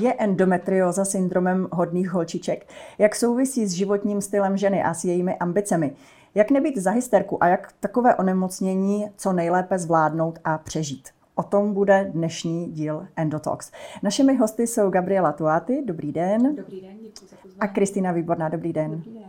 [0.00, 2.66] Je endometrióza syndromem hodných holčiček?
[2.98, 5.96] Jak souvisí s životním stylem ženy a s jejími ambicemi?
[6.34, 11.08] Jak nebýt za hysterku a jak takové onemocnění co nejlépe zvládnout a přežít?
[11.34, 13.70] O tom bude dnešní díl Endotox.
[14.02, 16.56] Našimi hosty jsou Gabriela Tuáty, dobrý den.
[16.56, 18.90] Dobrý den, děkuji za A Kristýna Výborná, dobrý den.
[18.90, 19.24] Dobrý den.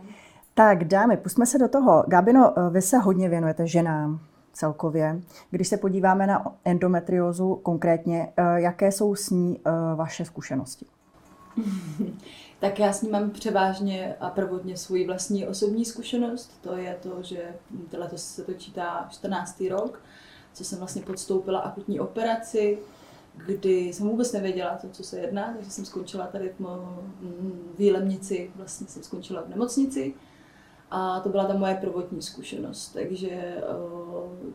[0.54, 2.04] Tak dámy, pusme se do toho.
[2.06, 4.20] Gabino, vy se hodně věnujete ženám
[4.54, 5.20] celkově.
[5.50, 10.86] Když se podíváme na endometriózu konkrétně, eh, jaké jsou s ní eh, vaše zkušenosti?
[12.60, 16.58] tak já s ní mám převážně a prvotně svoji vlastní osobní zkušenost.
[16.60, 17.54] To je to, že
[17.98, 19.64] letos se to čítá 14.
[19.70, 20.00] rok,
[20.52, 22.78] co jsem vlastně podstoupila akutní operaci,
[23.46, 28.86] kdy jsem vůbec nevěděla to, co se jedná, takže jsem skončila tady v Výlemnici, vlastně
[28.86, 30.14] jsem skončila v nemocnici
[30.90, 32.88] a to byla ta moje prvotní zkušenost.
[32.88, 33.62] Takže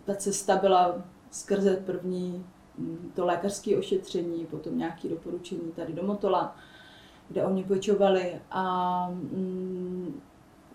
[0.05, 0.95] ta cesta byla
[1.31, 2.45] skrze první
[2.77, 6.55] um, to lékařské ošetření, potom nějaké doporučení tady do Motola,
[7.29, 10.21] kde o mě pečovali a um,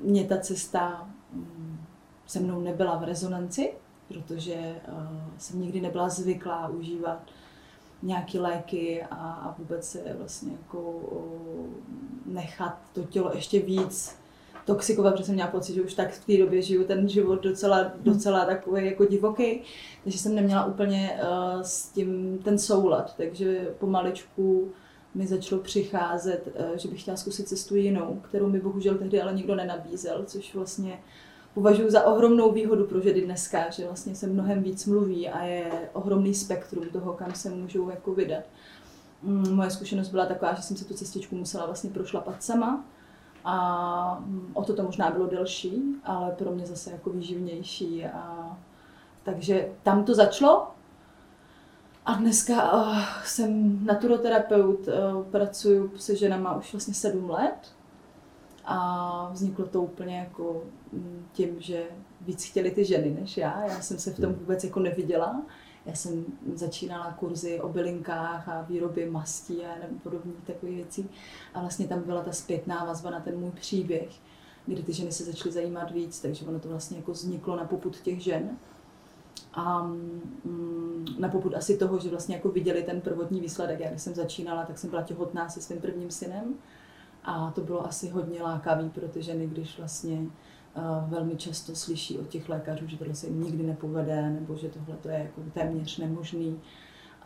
[0.00, 1.78] mě ta cesta um,
[2.26, 3.72] se mnou nebyla v rezonanci,
[4.08, 4.80] protože
[5.38, 7.18] jsem nikdy nebyla zvyklá užívat
[8.02, 11.00] nějaké léky a, a vůbec se vlastně jako
[12.26, 14.23] nechat to tělo ještě víc
[14.64, 17.92] toxikovat, protože jsem měla pocit, že už tak v té době žiju ten život docela,
[18.00, 19.60] docela takový jako divoký,
[20.04, 24.72] takže jsem neměla úplně uh, s tím ten soulad, takže pomaličku
[25.14, 29.32] mi začalo přicházet, uh, že bych chtěla zkusit cestu jinou, kterou mi bohužel tehdy ale
[29.32, 30.98] nikdo nenabízel, což vlastně
[31.54, 35.70] považuji za ohromnou výhodu pro ženy dneska, že vlastně se mnohem víc mluví a je
[35.92, 38.44] ohromný spektrum toho, kam se můžou jako vydat.
[39.22, 42.84] Mm, moje zkušenost byla taková, že jsem se tu cestičku musela vlastně prošlapat sama,
[43.44, 48.06] a o to to možná bylo delší, ale pro mě zase jako výživnější.
[48.06, 48.56] A,
[49.22, 50.66] takže tam to začalo.
[52.06, 57.72] A dneska uh, jsem naturoterapeut, uh, pracuji se ženama už vlastně sedm let.
[58.64, 61.84] A vzniklo to úplně jako mm, tím, že
[62.20, 63.66] víc chtěli ty ženy než já.
[63.66, 65.42] Já jsem se v tom vůbec jako neviděla.
[65.86, 66.24] Já jsem
[66.54, 71.10] začínala kurzy o bylinkách a výrobě mastí a nebo podobných takových věcí.
[71.54, 74.08] A vlastně tam byla ta zpětná vazba na ten můj příběh,
[74.66, 78.00] kdy ty ženy se začaly zajímat víc, takže ono to vlastně jako vzniklo na poput
[78.00, 78.56] těch žen.
[79.54, 83.80] A mm, na poput asi toho, že vlastně jako viděli ten prvotní výsledek.
[83.80, 86.54] Já když jsem začínala, tak jsem byla těhotná se svým prvním synem.
[87.24, 90.26] A to bylo asi hodně lákavý pro ty ženy, když vlastně
[91.08, 94.96] velmi často slyší od těch lékařů, že tohle se jim nikdy nepovede, nebo že tohle
[94.96, 96.60] to je jako téměř nemožný.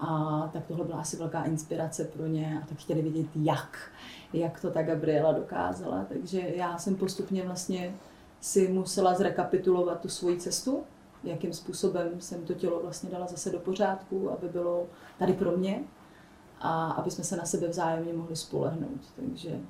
[0.00, 3.91] A tak tohle byla asi velká inspirace pro ně a tak chtěli vědět, jak,
[4.32, 6.04] jak to ta Gabriela dokázala.
[6.09, 7.94] Takže já jsem postupně vlastně
[8.41, 10.82] si musela zrekapitulovat tu svoji cestu,
[11.25, 14.86] jakým způsobem jsem to tělo vlastně dala zase do pořádku, aby bylo
[15.19, 15.82] tady pro mě
[16.60, 19.00] a aby jsme se na sebe vzájemně mohli spolehnout.
[19.16, 19.60] Takže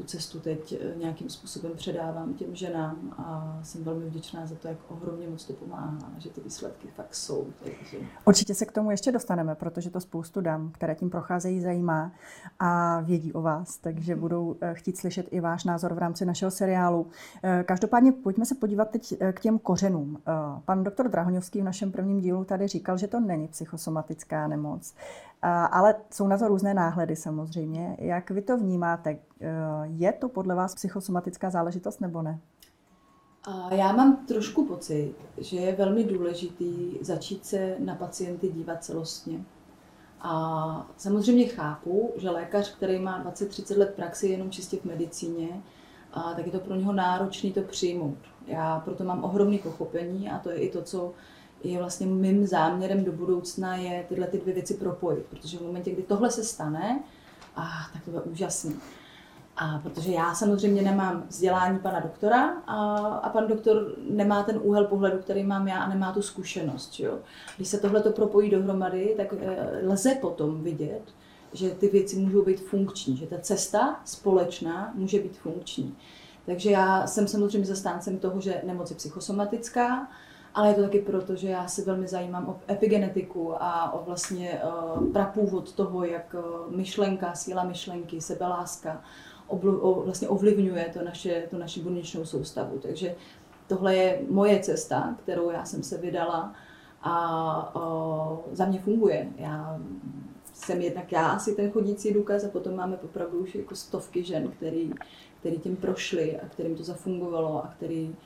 [0.00, 4.68] tu cestu teď eh, nějakým způsobem předávám těm ženám a jsem velmi vděčná za to,
[4.68, 7.46] jak ohromně moc to pomáhá, že ty výsledky fakt jsou.
[7.64, 7.98] Takže...
[8.24, 12.12] Určitě se k tomu ještě dostaneme, protože to spoustu dám, které tím procházejí, zajímá
[12.58, 16.50] a vědí o vás, takže budou eh, chtít slyšet i váš názor v rámci našeho
[16.50, 17.06] seriálu.
[17.42, 20.18] Eh, každopádně pojďme se podívat teď k těm kořenům.
[20.64, 24.94] Pan doktor Drahoňovský v našem prvním dílu tady říkal, že to není psychosomatická nemoc.
[25.42, 27.96] Ale jsou na to různé náhledy samozřejmě.
[27.98, 29.18] Jak vy to vnímáte?
[29.84, 32.38] Je to podle vás psychosomatická záležitost nebo ne?
[33.70, 39.44] Já mám trošku pocit, že je velmi důležitý začít se na pacienty dívat celostně.
[40.20, 45.62] A samozřejmě chápu, že lékař, který má 20-30 let praxi jenom čistě v medicíně,
[46.12, 48.18] a tak je to pro něho náročné to přijmout.
[48.46, 51.12] Já proto mám ohromný pochopení a to je i to, co
[51.64, 55.90] je vlastně mým záměrem do budoucna je tyhle ty dvě věci propojit, protože v momentě,
[55.90, 57.02] kdy tohle se stane,
[57.56, 58.76] a tak to bude úžasný.
[59.56, 64.84] A protože já samozřejmě nemám vzdělání pana doktora a, a pan doktor nemá ten úhel
[64.84, 67.00] pohledu, který mám já a nemá tu zkušenost.
[67.00, 67.18] Jo?
[67.56, 71.02] Když se tohle to propojí dohromady, tak e, lze potom vidět,
[71.52, 75.96] že ty věci můžou být funkční, že ta cesta společná může být funkční.
[76.46, 80.08] Takže já jsem samozřejmě zastáncem toho, že nemoc je psychosomatická,
[80.54, 84.60] ale je to taky proto, že já se velmi zajímám o epigenetiku a o vlastně
[84.64, 89.02] uh, prapůvod toho, jak uh, myšlenka, síla myšlenky, sebeláska
[90.04, 92.78] vlastně ovlivňuje to naše, to naši buněčnou soustavu.
[92.78, 93.14] Takže
[93.66, 96.54] tohle je moje cesta, kterou já jsem se vydala
[97.02, 97.72] a
[98.52, 99.28] za mě funguje.
[99.36, 99.80] Já
[100.54, 104.48] jsem jednak já asi ten chodící důkaz a potom máme opravdu už jako stovky žen,
[104.48, 104.92] který,
[105.40, 108.16] který tím prošli a kterým to zafungovalo a který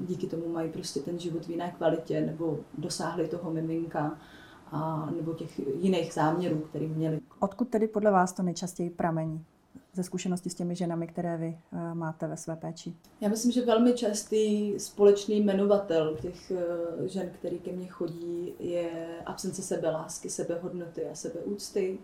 [0.00, 4.18] díky tomu mají prostě ten život v jiné kvalitě nebo dosáhli toho miminka
[4.72, 7.20] a, nebo těch jiných záměrů, které měli.
[7.38, 9.44] Odkud tedy podle vás to nejčastěji pramení?
[9.92, 12.94] ze zkušenosti s těmi ženami, které vy uh, máte ve své péči?
[13.20, 16.52] Já myslím, že velmi častý společný jmenovatel těch
[16.98, 18.90] uh, žen, který ke mně chodí, je
[19.26, 21.98] absence sebelásky, sebehodnoty a sebeúcty.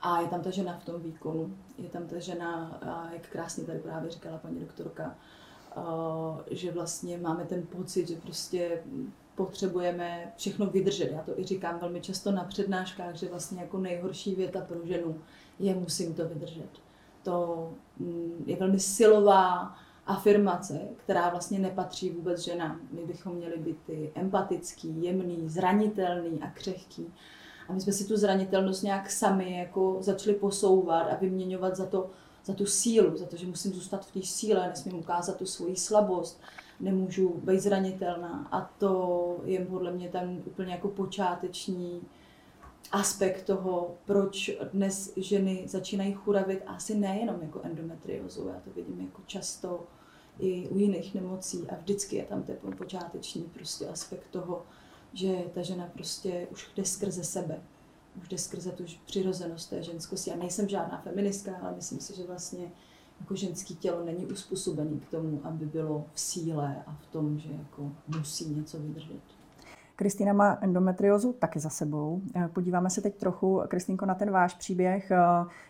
[0.00, 1.56] A je tam ta žena v tom výkonu.
[1.78, 2.80] Je tam ta žena,
[3.12, 5.14] jak krásně tady právě říkala paní doktorka,
[6.50, 8.82] že vlastně máme ten pocit, že prostě
[9.34, 11.12] potřebujeme všechno vydržet.
[11.12, 15.18] Já to i říkám velmi často na přednáškách, že vlastně jako nejhorší věta pro ženu
[15.58, 16.68] je musím to vydržet
[17.26, 19.74] to mm, je velmi silová
[20.06, 22.80] afirmace, která vlastně nepatří vůbec ženám.
[22.92, 27.12] My bychom měli být ty empatický, jemný, zranitelný a křehký.
[27.68, 32.10] A my jsme si tu zranitelnost nějak sami jako začali posouvat a vyměňovat za, to,
[32.46, 35.76] za tu sílu, za to, že musím zůstat v té síle, nesmím ukázat tu svoji
[35.76, 36.40] slabost,
[36.80, 38.48] nemůžu být zranitelná.
[38.52, 42.02] A to je podle mě ten úplně jako počáteční
[42.92, 49.22] aspekt toho, proč dnes ženy začínají churavit, asi nejenom jako endometriózu, já to vidím jako
[49.26, 49.86] často
[50.38, 54.62] i u jiných nemocí a vždycky je tam ten počáteční prostě aspekt toho,
[55.12, 57.62] že ta žena prostě už jde skrze sebe,
[58.22, 60.30] už jde skrze tu přirozenost té ženskosti.
[60.30, 62.70] Já nejsem žádná feministka, ale myslím si, že vlastně
[63.20, 67.48] jako ženský tělo není uspůsobený k tomu, aby bylo v síle a v tom, že
[67.52, 69.20] jako musí něco vydržet.
[69.96, 72.20] Kristýna má endometriozu taky za sebou.
[72.34, 75.18] Eh, podíváme se teď trochu, Kristýnko, na ten váš příběh, eh,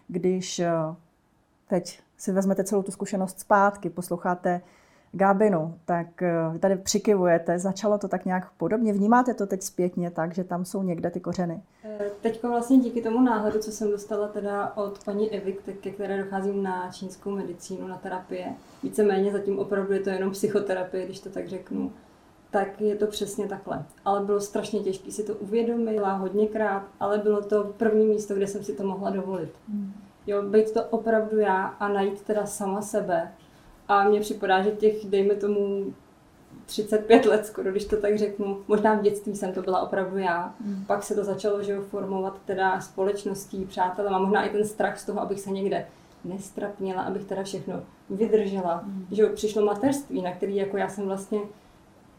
[0.09, 0.73] když eh,
[1.69, 4.61] teď si vezmete celou tu zkušenost zpátky, posloucháte
[5.17, 6.07] Gábinu, tak
[6.53, 10.65] vy tady přikivujete, začalo to tak nějak podobně, vnímáte to teď zpětně tak, že tam
[10.65, 11.63] jsou někde ty kořeny?
[12.21, 16.63] Teďko vlastně díky tomu náhledu, co jsem dostala teda od paní Evy, ke které docházím
[16.63, 18.53] na čínskou medicínu, na terapie,
[18.83, 21.93] víceméně zatím opravdu je to jenom psychoterapie, když to tak řeknu,
[22.51, 23.85] tak je to přesně takhle.
[24.05, 28.65] Ale bylo strašně těžké si to uvědomit, hodněkrát, ale bylo to první místo, kde jsem
[28.65, 29.51] si to mohla dovolit.
[29.69, 29.93] Hmm.
[30.27, 33.33] Jo, být to opravdu já a najít teda sama sebe.
[33.88, 35.94] A mně připadá, že těch, dejme tomu,
[36.67, 38.59] 35 let skoro, když to tak řeknu.
[38.69, 40.55] Možná v dětství jsem to byla opravdu já.
[40.65, 40.85] Hmm.
[40.87, 45.05] Pak se to začalo že formovat teda společností, přátelem a možná i ten strach z
[45.05, 45.87] toho, abych se někde
[46.25, 48.77] nestrapněla, abych teda všechno vydržela.
[48.77, 49.06] Hmm.
[49.11, 51.38] Že přišlo materství, na který jako já jsem vlastně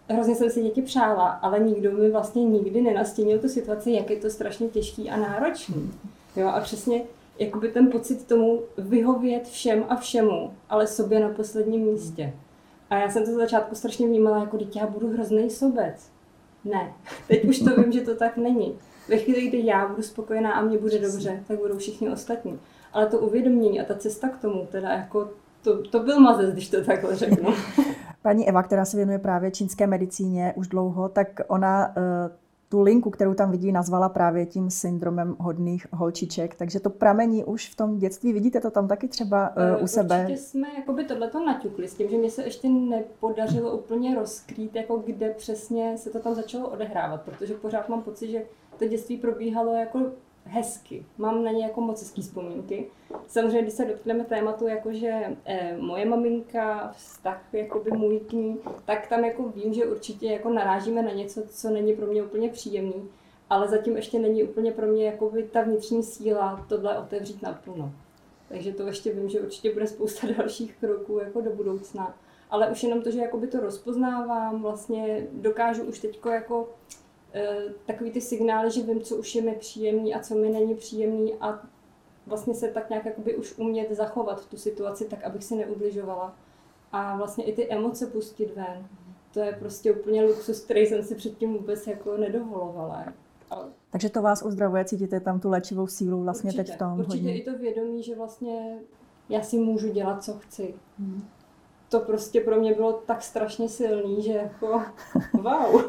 [0.10, 4.18] hrozně jsem si děti přála, ale nikdo mi vlastně nikdy nenastínil tu situaci, jak je
[4.18, 5.92] to strašně těžký a náročný.
[6.36, 7.04] Jo, a přesně
[7.40, 12.34] jakoby ten pocit tomu vyhovět všem a všemu, ale sobě na posledním místě.
[12.90, 16.12] A já jsem to za začátku strašně vnímala, jako teď já budu hrozný sobec.
[16.66, 16.94] Ne,
[17.28, 18.76] teď už to vím, že to tak není.
[19.10, 22.60] Ve chvíli, kdy já budu spokojená a mě bude dobře, tak budou všichni ostatní.
[22.94, 25.30] Ale to uvědomění a ta cesta k tomu, teda jako
[25.62, 27.54] to, to byl mazec, když to takhle řeknu.
[28.22, 32.30] Paní Eva, která se věnuje právě čínské medicíně už dlouho, tak ona eh,
[32.70, 37.70] tu linku, kterou tam vidí, nazvala právě tím syndromem hodných holčiček, takže to pramení už
[37.70, 38.34] v tom dětství.
[38.34, 40.22] Vidíte to tam taky třeba uh, u sebe?
[40.22, 44.98] Určitě jsme jakoby tohleto naťukli s tím, že mi se ještě nepodařilo úplně rozkrýt, jako
[45.06, 48.44] kde přesně se to tam začalo odehrávat, protože pořád mám pocit, že
[48.80, 50.00] to dětství probíhalo jako
[50.48, 51.06] hezky.
[51.18, 52.88] Mám na ně jako moc hezký vzpomínky.
[53.28, 59.08] Samozřejmě, když se dotkneme tématu, jakože eh, moje maminka, vztah jakoby můj k ní, tak
[59.08, 63.10] tam jako vím, že určitě jako narážíme na něco, co není pro mě úplně příjemný,
[63.50, 67.92] ale zatím ještě není úplně pro mě jakoby ta vnitřní síla tohle otevřít naplno.
[68.50, 72.16] Takže to ještě vím, že určitě bude spousta dalších kroků jako do budoucna.
[72.50, 76.70] Ale už jenom to, že jakoby to rozpoznávám, vlastně dokážu už teďko jako
[77.86, 81.34] takový ty signály, že vím, co už je mi příjemný a co mi není příjemný
[81.42, 81.62] a
[82.28, 86.36] vlastně se tak nějak jakoby už umět zachovat v tu situaci tak, abych si neubližovala.
[86.92, 88.88] A vlastně i ty emoce pustit ven.
[89.34, 93.06] To je prostě úplně luxus, který jsem si předtím vůbec jako nedovolovala.
[93.50, 93.66] Ale...
[93.92, 97.18] Takže to vás uzdravuje, cítíte tam tu léčivou sílu vlastně určitě, teď v tom Určitě
[97.18, 97.42] hodně.
[97.42, 98.80] i to vědomí, že vlastně
[99.30, 100.74] já si můžu dělat, co chci.
[101.00, 101.28] Hmm.
[101.90, 104.82] To prostě pro mě bylo tak strašně silný, že jako
[105.34, 105.82] wow.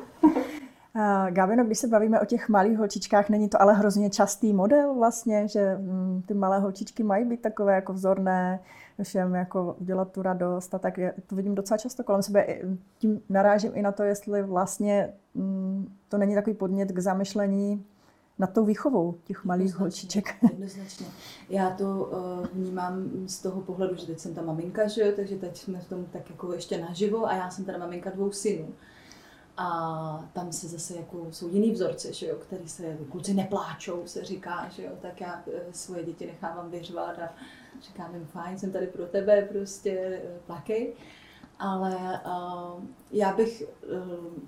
[1.30, 5.48] Gabino, když se bavíme o těch malých holčičkách, není to ale hrozně častý model vlastně,
[5.48, 8.60] že mm, ty malé holčičky mají být takové jako vzorné,
[9.02, 12.46] všem jako udělat tu radost a tak je, to vidím docela často kolem sebe.
[12.98, 17.84] Tím narážím i na to, jestli vlastně mm, to není takový podnět k zamyšlení
[18.38, 20.34] nad tou výchovou těch malých holčiček.
[20.42, 21.06] Jednoznačně.
[21.48, 25.56] Já to uh, vnímám z toho pohledu, že teď jsem ta maminka, že takže teď
[25.56, 28.68] jsme v tom tak jako ještě naživo a já jsem teda maminka dvou synů.
[29.60, 34.24] A tam se zase jako jsou jiný vzorce, že jo, který se, kluci nepláčou, se
[34.24, 37.34] říká, že jo, tak já eh, svoje děti nechávám vyřvat a
[37.82, 40.92] říkám jim, fajn, jsem tady pro tebe, prostě eh, plakej.
[41.60, 43.62] Ale uh, já bych
[43.92, 44.42] uh,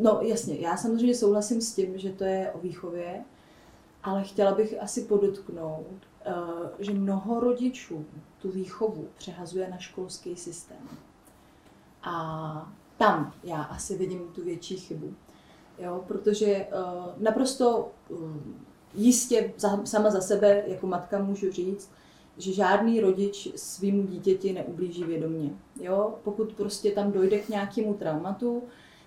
[0.00, 3.24] no jasně, já samozřejmě souhlasím s tím, že to je o výchově,
[4.02, 5.86] ale chtěla bych asi podotknout,
[6.24, 6.32] eh,
[6.78, 8.04] že mnoho rodičů
[8.38, 10.88] tu výchovu přehazuje na školský systém.
[12.02, 12.72] A
[13.02, 15.14] tam já asi vidím tu větší chybu.
[15.78, 18.18] Jo, protože uh, naprosto uh,
[18.94, 21.90] jistě za, sama za sebe jako matka můžu říct,
[22.38, 25.50] že žádný rodič svým dítěti neublíží vědomě.
[25.80, 26.14] Jo?
[26.22, 28.62] Pokud prostě tam dojde k nějakému traumatu,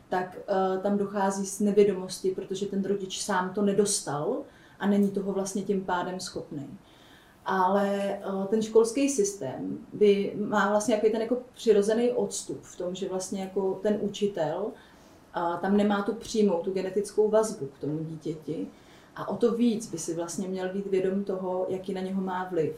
[0.10, 4.42] tak uh, tam dochází s nevědomosti, protože ten rodič sám to nedostal
[4.80, 6.68] a není toho vlastně tím pádem schopný.
[7.46, 12.96] Ale uh, ten školský systém by má vlastně jaký ten jako přirozený odstup v tom,
[12.96, 18.04] že vlastně jako ten učitel uh, tam nemá tu přímou, tu genetickou vazbu k tomu
[18.04, 18.68] dítěti
[19.16, 22.44] a o to víc by si vlastně měl být vědom toho, jaký na něho má
[22.44, 22.76] vliv.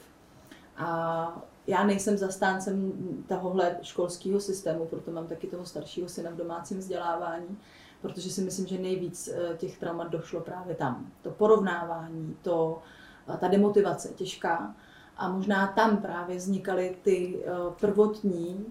[0.78, 2.94] A já nejsem zastáncem
[3.28, 7.58] tohohle školského systému, proto mám taky toho staršího syna v domácím vzdělávání,
[8.02, 11.12] protože si myslím, že nejvíc eh, těch traumat došlo právě tam.
[11.22, 12.97] To porovnávání, to, eh,
[13.38, 14.76] ta demotivace těžká.
[15.18, 18.66] A možná tam právě vznikaly ty eh, prvotní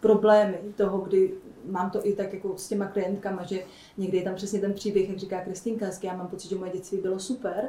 [0.00, 1.34] problémy toho, kdy
[1.64, 3.64] mám to i tak jako s těma klientkama, že
[3.96, 6.98] někdy je tam přesně ten příběh, jak říká Kristýnka, já mám pocit, že moje dětství
[6.98, 7.68] bylo super,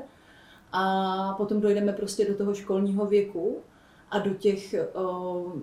[0.72, 3.58] a potom dojdeme prostě do toho školního věku
[4.12, 5.54] a do těch uh,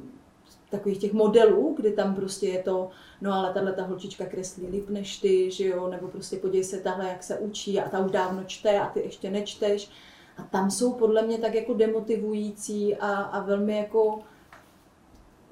[0.71, 2.89] takových těch modelů, kdy tam prostě je to,
[3.21, 6.81] no ale tahle ta holčička kreslí líp než ty, že jo, nebo prostě podívej se
[6.81, 9.91] tahle, jak se učí a ta už dávno čte a ty ještě nečteš.
[10.37, 14.19] A tam jsou podle mě tak jako demotivující a, a velmi jako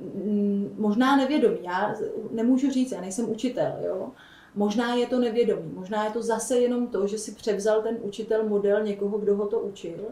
[0.00, 1.58] mm, možná nevědomí.
[1.62, 1.94] Já
[2.30, 4.12] nemůžu říct, já nejsem učitel, jo,
[4.54, 8.48] Možná je to nevědomí, možná je to zase jenom to, že si převzal ten učitel
[8.48, 10.04] model někoho, kdo ho to učil,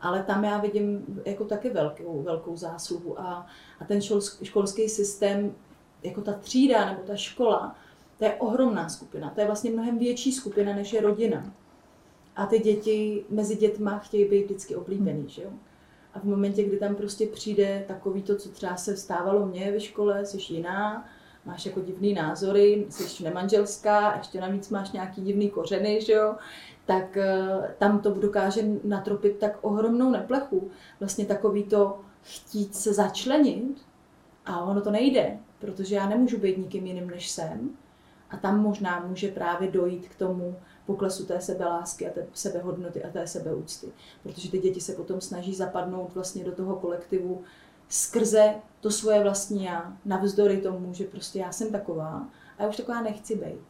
[0.00, 3.20] ale tam já vidím jako taky velkou, velkou zásluhu.
[3.20, 3.46] A,
[3.80, 4.00] a ten
[4.42, 5.54] školský systém,
[6.02, 7.76] jako ta třída nebo ta škola,
[8.18, 9.30] to je ohromná skupina.
[9.30, 11.52] To je vlastně mnohem větší skupina, než je rodina.
[12.38, 15.50] A ty děti mezi dětma chtějí být vždycky oblíbený, že jo?
[16.14, 19.80] A v momentě, kdy tam prostě přijde takový to, co třeba se stávalo mně ve
[19.80, 21.08] škole, jsi jiná,
[21.44, 26.34] máš jako divný názory, jsi nemanželská, ještě navíc máš nějaký divný kořeny, že jo,
[26.86, 30.70] tak eh, tam to dokáže natropit tak ohromnou neplechu.
[31.00, 33.82] Vlastně takový to chtít se začlenit
[34.46, 37.70] a ono to nejde, protože já nemůžu být nikým jiným než jsem.
[38.30, 40.56] A tam možná může právě dojít k tomu
[40.88, 43.86] poklesu té sebelásky a té sebehodnoty a té sebeúcty.
[44.22, 47.42] Protože ty děti se potom snaží zapadnout vlastně do toho kolektivu
[47.88, 52.26] skrze to svoje vlastní já, navzdory tomu, že prostě já jsem taková
[52.58, 53.60] a já už taková nechci být.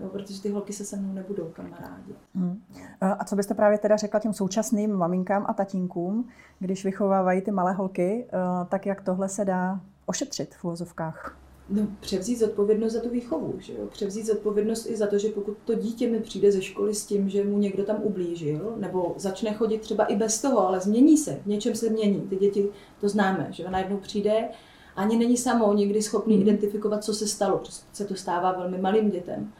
[0.00, 2.14] No, protože ty holky se se mnou nebudou kamarádi.
[2.34, 2.62] Hmm.
[3.00, 7.72] A co byste právě teda řekla těm současným maminkám a tatínkům, když vychovávají ty malé
[7.72, 8.38] holky, eh,
[8.68, 11.36] tak jak tohle se dá ošetřit v uvozovkách?
[11.68, 13.86] No, převzít zodpovědnost za tu výchovu, že jo?
[13.86, 17.28] převzít zodpovědnost i za to, že pokud to dítě mi přijde ze školy s tím,
[17.28, 21.40] že mu někdo tam ublížil, nebo začne chodit třeba i bez toho, ale změní se,
[21.42, 22.20] v něčem se mění.
[22.20, 22.68] Ty děti
[23.00, 24.48] to známe, že najednou přijde,
[24.96, 26.42] ani není samo někdy schopný hmm.
[26.42, 29.52] identifikovat, co se stalo, protože se to stává velmi malým dětem.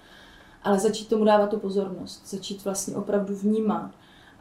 [0.63, 3.91] Ale začít tomu dávat tu pozornost, začít vlastně opravdu vnímat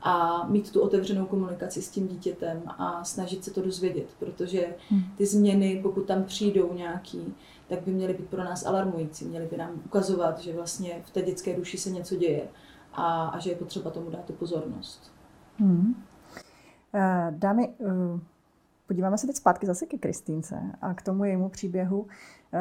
[0.02, 5.04] a mít tu otevřenou komunikaci s tím dítětem a snažit se to dozvědět, protože hmm.
[5.18, 7.34] ty změny, pokud tam přijdou nějaký,
[7.68, 11.22] tak by měly být pro nás alarmující, měly by nám ukazovat, že vlastně v té
[11.22, 12.48] dětské duši se něco děje
[12.94, 15.12] a, a že je potřeba tomu dát tu pozornost.
[15.58, 16.04] Hmm.
[16.94, 18.20] Eh, dámy, eh,
[18.92, 22.08] podíváme se teď zpátky zase ke Kristýnce a k tomu jejímu příběhu.
[22.54, 22.60] Eh,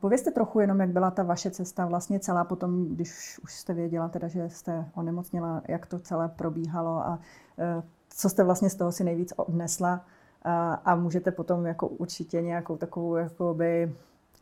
[0.00, 4.08] povězte trochu jenom, jak byla ta vaše cesta vlastně celá potom, když už jste věděla
[4.08, 7.18] teda, že jste onemocněla, jak to celé probíhalo a
[8.08, 10.04] co jste vlastně z toho si nejvíc odnesla
[10.42, 13.94] a, a můžete potom jako určitě nějakou takovou jakoby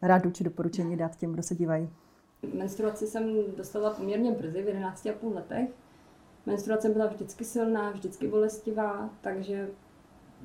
[0.02, 1.90] radu či doporučení dát těm, kdo se dívají?
[2.54, 5.70] Menstruaci jsem dostala poměrně brzy, v 11,5 letech.
[6.46, 9.68] Menstruace byla vždycky silná, vždycky bolestivá, takže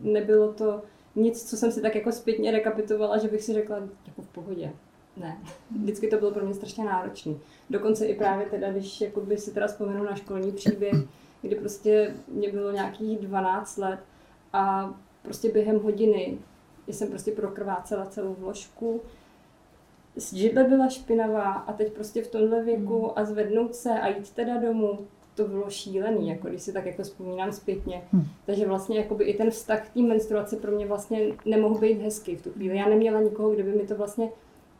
[0.02, 0.82] nebylo to
[1.16, 4.74] nic, co jsem si tak jako zpětně rekapitovala, že bych si řekla, jako v pohodě.
[5.18, 5.38] Ne,
[5.82, 7.34] vždycky to bylo pro mě strašně náročné.
[7.70, 10.96] Dokonce i právě teda, když jako by si teda vzpomenu na školní příběh,
[11.42, 14.00] kdy prostě mě bylo nějakých 12 let
[14.54, 16.38] a prostě během hodiny
[16.88, 19.02] jsem prostě prokrvácela celou vložku,
[20.34, 23.12] židle byla špinavá a teď prostě v tomhle věku hmm.
[23.16, 27.04] a zvednout se a jít teda domů, to bylo šílený, jako když si tak jako
[27.04, 28.02] vzpomínám zpětně.
[28.12, 28.24] Hmm.
[28.46, 32.36] Takže vlastně jakoby i ten vztah k té menstruaci pro mě vlastně nemohl být hezký
[32.36, 32.78] v tu chvíli.
[32.78, 34.30] Já neměla nikoho, kdo by mi to vlastně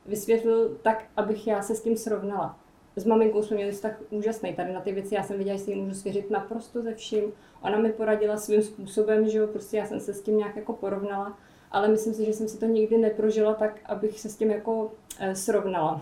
[0.06, 2.60] vysvětlil tak, abych já se s tím srovnala.
[2.96, 4.54] S maminkou jsme měli vztah úžasný.
[4.54, 7.24] Tady na ty věci já jsem věděla, že si ji můžu svěřit naprosto ze vším.
[7.62, 10.74] Ona mi poradila svým způsobem, že jo, prostě já jsem se s tím nějak jako
[10.74, 11.38] porovnala
[11.74, 14.92] ale myslím si, že jsem si to nikdy neprožila tak, abych se s tím jako
[15.34, 16.02] srovnala.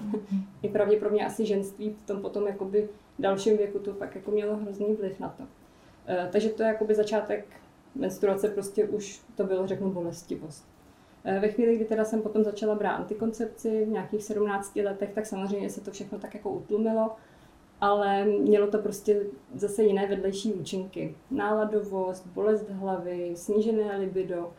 [0.62, 2.89] I pravděpodobně asi ženství v tom potom jakoby
[3.20, 5.44] dalším věku to pak jako mělo hrozný vliv na to.
[6.08, 7.46] Eh, takže to je jakoby začátek
[7.96, 10.65] menstruace, prostě už to bylo, řeknu, bolestivost.
[11.24, 15.25] Eh, ve chvíli, kdy teda jsem potom začala brát antikoncepci v nějakých 17 letech, tak
[15.25, 17.15] samozřejmě se to všechno tak jako utlumilo,
[17.82, 19.22] ale mělo to prostě
[19.56, 21.15] zase jiné vedlejší účinky.
[21.32, 24.53] Náladovost, bolest hlavy, snížené libido.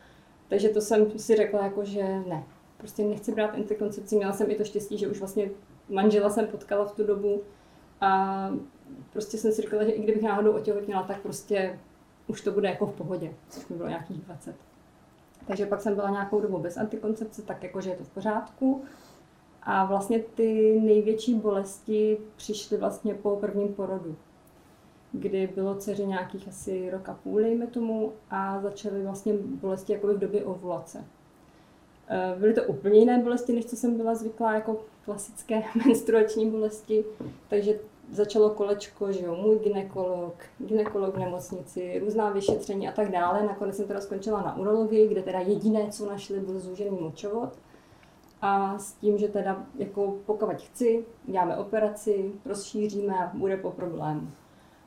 [0.49, 2.45] Takže to jsem si řekla jako, že ne,
[2.83, 4.17] prostě nechci brát antikoncepci.
[4.17, 5.51] Měla jsem i to štěstí, že už vlastně
[5.89, 7.43] manžela jsem potkala v tu dobu
[8.01, 8.51] a
[9.13, 11.79] prostě jsem si říkala, že i kdybych náhodou otěhotněla, tak prostě
[12.27, 14.57] už to bude jako v pohodě, což mi bylo nějakých 20.
[15.47, 18.83] Takže pak jsem byla nějakou dobu bez antikoncepce, tak jako, že je to v pořádku.
[19.63, 24.17] A vlastně ty největší bolesti přišly vlastně po prvním porodu,
[25.13, 30.07] kdy bylo dceři nějakých asi rok a půl, dejme tomu, a začaly vlastně bolesti jako
[30.07, 31.05] v době ovulace.
[32.09, 37.05] Eh, byly to úplně jiné bolesti, než co jsem byla zvyklá jako klasické menstruační bolesti,
[37.49, 37.79] takže
[38.11, 43.47] začalo kolečko, že jo, můj ginekolog, ginekolog v nemocnici, různá vyšetření a tak dále.
[43.47, 47.59] Nakonec jsem teda skončila na urologii, kde teda jediné, co našli, byl zúžený močovod.
[48.43, 54.29] A s tím, že teda jako pokud chci, děláme operaci, rozšíříme a bude po problému.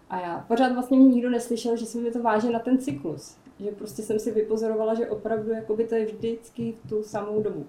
[0.09, 3.37] A já pořád vlastně mě nikdo neslyšel, že se mi to váže na ten cyklus.
[3.59, 7.65] Že prostě jsem si vypozorovala, že opravdu jakoby to je vždycky v tu samou dobu.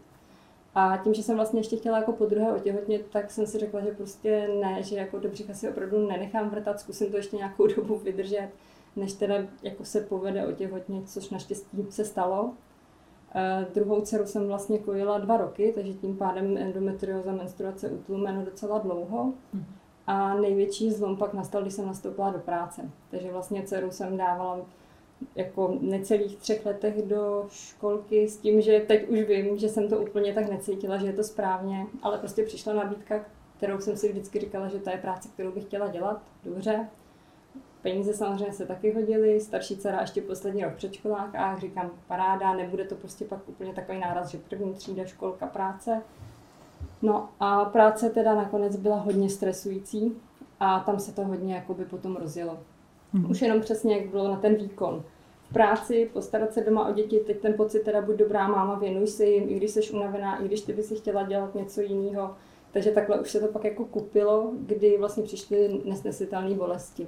[0.78, 3.81] A tím, že jsem vlastně ještě chtěla jako po druhé otěhotnět, tak jsem si řekla,
[3.81, 7.66] že prostě ne, že jako do břicha si opravdu nenechám vrtat, zkusím to ještě nějakou
[7.76, 8.49] dobu vydržet,
[8.97, 12.43] než teda jako se povede otěhotnět, což naštěstí se stalo.
[12.45, 18.78] Uh, druhou dceru jsem vlastně kojila dva roky, takže tím pádem endometrioza menstruace utlumeno docela
[18.78, 19.33] dlouho.
[19.52, 19.64] Mm.
[20.07, 22.90] A největší zlom pak nastal, když jsem nastoupila do práce.
[23.11, 24.61] Takže vlastně dceru jsem dávala
[25.35, 29.99] jako necelých třech letech do školky s tím, že teď už vím, že jsem to
[29.99, 33.25] úplně tak necítila, že je to správně, ale prostě přišla nabídka,
[33.56, 36.88] kterou jsem si vždycky říkala, že to je práce, kterou bych chtěla dělat, dobře.
[37.82, 42.85] Peníze samozřejmě se taky hodily, starší dcera ještě poslední rok v a říkám, paráda, nebude
[42.85, 46.02] to prostě pak úplně takový náraz, že první třída, školka, práce.
[47.02, 50.17] No a práce teda nakonec byla hodně stresující
[50.60, 52.58] a tam se to hodně jakoby potom rozjelo.
[53.17, 53.31] Mm-hmm.
[53.31, 55.05] Už jenom přesně, jak bylo na ten výkon.
[55.50, 59.07] V práci, postarat se doma o děti, teď ten pocit teda buď dobrá máma, věnuj
[59.07, 62.35] se jim, i když jsi unavená, i když ty by si chtěla dělat něco jiného.
[62.73, 67.07] Takže takhle už se to pak jako kupilo, kdy vlastně přišly nesnesitelné bolesti.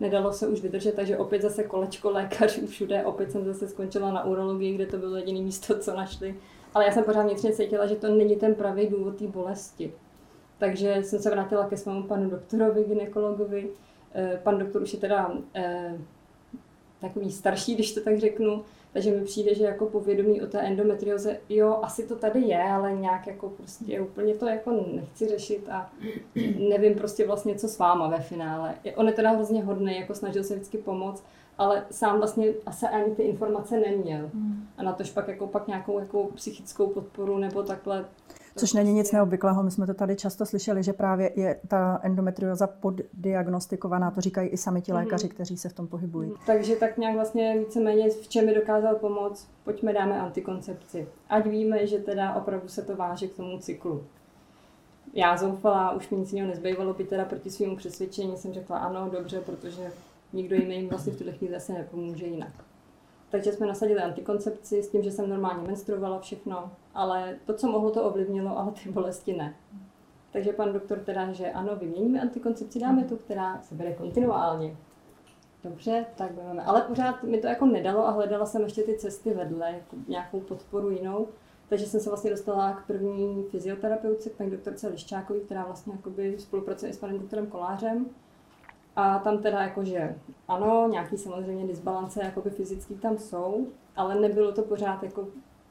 [0.00, 4.24] Nedalo se už vydržet, takže opět zase kolečko lékařů všude, opět jsem zase skončila na
[4.24, 6.34] urologii, kde to bylo jediné místo, co našli.
[6.74, 9.92] Ale já jsem pořád vnitřně cítila, že to není ten pravý důvod té bolesti.
[10.58, 13.68] Takže jsem se vrátila ke svému panu doktorovi, ginekologovi,
[14.42, 15.98] pan doktor už je teda eh,
[17.00, 21.40] takový starší, když to tak řeknu, takže mi přijde, že jako povědomí o té endometrioze,
[21.48, 25.90] jo, asi to tady je, ale nějak jako prostě úplně to jako nechci řešit a
[26.68, 28.74] nevím prostě vlastně, co s váma ve finále.
[28.96, 31.24] On je teda hrozně hodný, jako snažil se vždycky pomoct,
[31.58, 34.30] ale sám vlastně asi ani ty informace neměl.
[34.34, 34.68] Hmm.
[34.76, 38.04] A na tož pak jako pak nějakou jako psychickou podporu nebo takhle
[38.58, 42.66] Což není nic neobvyklého, my jsme to tady často slyšeli, že právě je ta endometrioza
[42.66, 45.30] poddiagnostikovaná, to říkají i sami ti lékaři, mm-hmm.
[45.34, 46.32] kteří se v tom pohybují.
[46.46, 51.08] Takže tak nějak vlastně víceméně v čem mi dokázal pomoct, pojďme dáme antikoncepci.
[51.28, 54.04] Ať víme, že teda opravdu se to váže k tomu cyklu.
[55.14, 59.10] Já zoufala, už mi nic jiného nezbývalo, by teda proti svému přesvědčení jsem řekla ano,
[59.12, 59.92] dobře, protože
[60.32, 62.52] nikdo jiný jim vlastně v tuhle chvíli zase nepomůže jinak.
[63.30, 67.90] Takže jsme nasadili antikoncepci s tím, že jsem normálně menstruovala všechno, ale to, co mohlo,
[67.90, 69.54] to ovlivnilo, ale ty bolesti ne.
[70.32, 74.76] Takže pan doktor teda, že ano, vyměníme antikoncepci, dáme tu, která se bere kontinuálně.
[75.64, 76.62] Dobře, tak budeme.
[76.64, 80.40] Ale pořád mi to jako nedalo a hledala jsem ještě ty cesty vedle, jako nějakou
[80.40, 81.28] podporu jinou.
[81.68, 85.98] Takže jsem se vlastně dostala k první fyzioterapeutce, k paní doktorce Liščákové, která vlastně
[86.38, 88.06] spolupracuje s panem doktorem Kolářem.
[89.00, 90.16] A tam teda jakože
[90.48, 95.28] ano, nějaký samozřejmě disbalance jakoby fyzický tam jsou, ale nebylo to pořád jako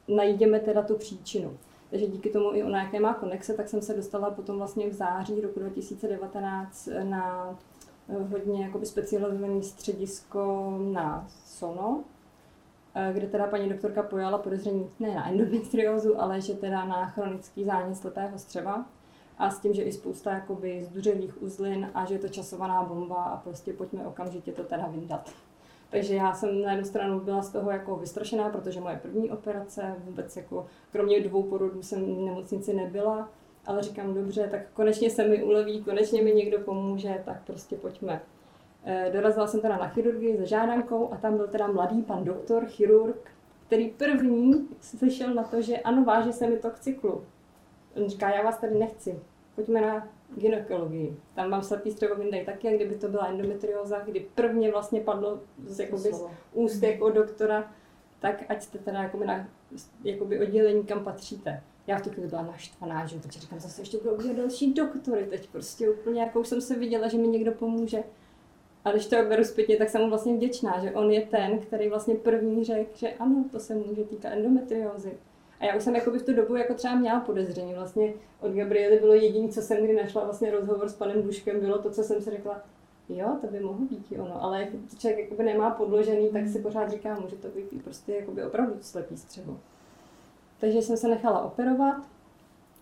[0.08, 1.56] najdeme teda tu příčinu.
[1.90, 4.92] Takže díky tomu i ona, jaké má konexe, tak jsem se dostala potom vlastně v
[4.92, 7.56] září roku 2019 na
[8.30, 12.04] hodně jakoby specializované středisko na Sono,
[13.12, 17.96] kde teda paní doktorka pojala podezření ne na endometriózu, ale že teda na chronický zánět
[17.96, 18.86] slepého střeva
[19.38, 23.22] a s tím, že i spousta jakoby zduřelých uzlin a že je to časovaná bomba
[23.24, 25.32] a prostě pojďme okamžitě to teda vyndat.
[25.90, 29.94] Takže já jsem na jednu stranu byla z toho jako vystrašená, protože moje první operace,
[30.04, 33.28] vůbec jako kromě dvou porodů jsem v nemocnici nebyla,
[33.66, 38.22] ale říkám, dobře, tak konečně se mi uleví, konečně mi někdo pomůže, tak prostě pojďme.
[38.84, 42.66] E, dorazila jsem teda na chirurgii za žádankou a tam byl teda mladý pan doktor,
[42.66, 43.30] chirurg,
[43.66, 47.24] který první slyšel na to, že ano, váží se mi to k cyklu.
[47.98, 49.20] On říká, já vás tady nechci,
[49.54, 51.16] pojďme na gynekologii.
[51.34, 55.40] Tam mám slepý střevo vyndají taky, jak kdyby to byla endometrióza, kdy prvně vlastně padlo
[55.66, 57.72] z, jakoby, z úst jako doktora,
[58.20, 59.48] tak ať jste teda jakoby na
[60.04, 61.62] jakoby oddělení, kam patříte.
[61.86, 65.48] Já v tu chvíli byla naštvaná, že takže říkám, zase ještě budou další doktory, teď
[65.48, 68.04] prostě úplně jako už jsem se viděla, že mi někdo pomůže.
[68.84, 71.88] A když to beru zpětně, tak jsem mu vlastně vděčná, že on je ten, který
[71.88, 75.18] vlastně první řekl, že ano, to se může týkat endometriózy.
[75.60, 77.74] A já už jsem jako v tu dobu jako třeba měla podezření.
[77.74, 81.78] Vlastně od Gabriely bylo jediné, co jsem kdy našla vlastně rozhovor s panem Duškem, bylo
[81.78, 82.60] to, co jsem si řekla,
[83.08, 86.58] jo, to by mohlo být ono, ale jak to člověk jakoby nemá podložený, tak si
[86.58, 89.60] pořád říká, může to být prostě jakoby opravdu slepý střevo.
[90.60, 91.96] Takže jsem se nechala operovat.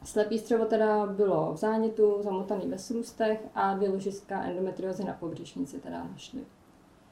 [0.05, 5.79] Slepý střevo teda bylo v zánětu, zamotaný ve srůstech a dvě ložiska endometriozy na pobřišnici
[5.79, 6.41] teda našli.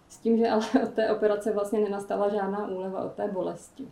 [0.08, 3.88] S tím, že ale od té operace vlastně nenastala žádná úleva od té bolesti.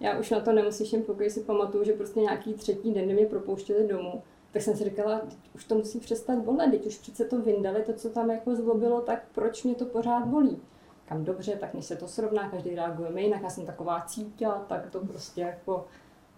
[0.00, 3.88] Já už na to nemusím, pokud si pamatuju, že prostě nějaký třetí den, mě propouštěli
[3.88, 5.20] domů, tak jsem si říkala,
[5.54, 9.00] už to musí přestat bolet, teď už přece to vyndali, to, co tam jako zlobilo,
[9.00, 10.58] tak proč mě to pořád bolí?
[11.08, 14.90] Kam dobře, tak než se to srovná, každý reaguje jinak, já jsem taková cítila, tak
[14.90, 15.86] to prostě jako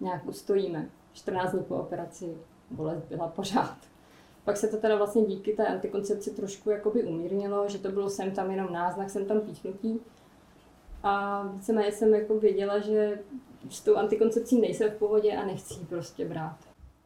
[0.00, 0.90] nějak ustojíme.
[1.12, 2.36] 14 dní po operaci
[2.70, 3.76] bolest byla pořád.
[4.44, 8.30] Pak se to teda vlastně díky té antikoncepci trošku jakoby umírnilo, že to bylo sem
[8.30, 10.00] tam jenom náznak, jsem tam píchnutí.
[11.02, 13.18] A víceméně jsem jako věděla, že
[13.70, 16.56] s tou antikoncepcí nejsem v pohodě a nechci ji prostě brát.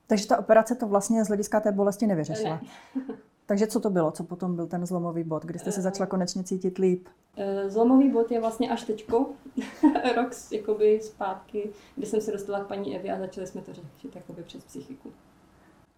[0.07, 2.61] Takže ta operace to vlastně z hlediska té bolesti nevyřešila?
[2.97, 3.05] Ne.
[3.47, 4.11] Takže co to bylo?
[4.11, 7.09] Co potom byl ten zlomový bod, kdy jste se začala konečně cítit líp?
[7.37, 9.27] Eh, zlomový bod je vlastně až teďko,
[10.17, 14.17] rok jakoby zpátky, kdy jsem se dostala k paní Evi a začali jsme to řešit
[14.17, 15.13] jakoby přes psychiku.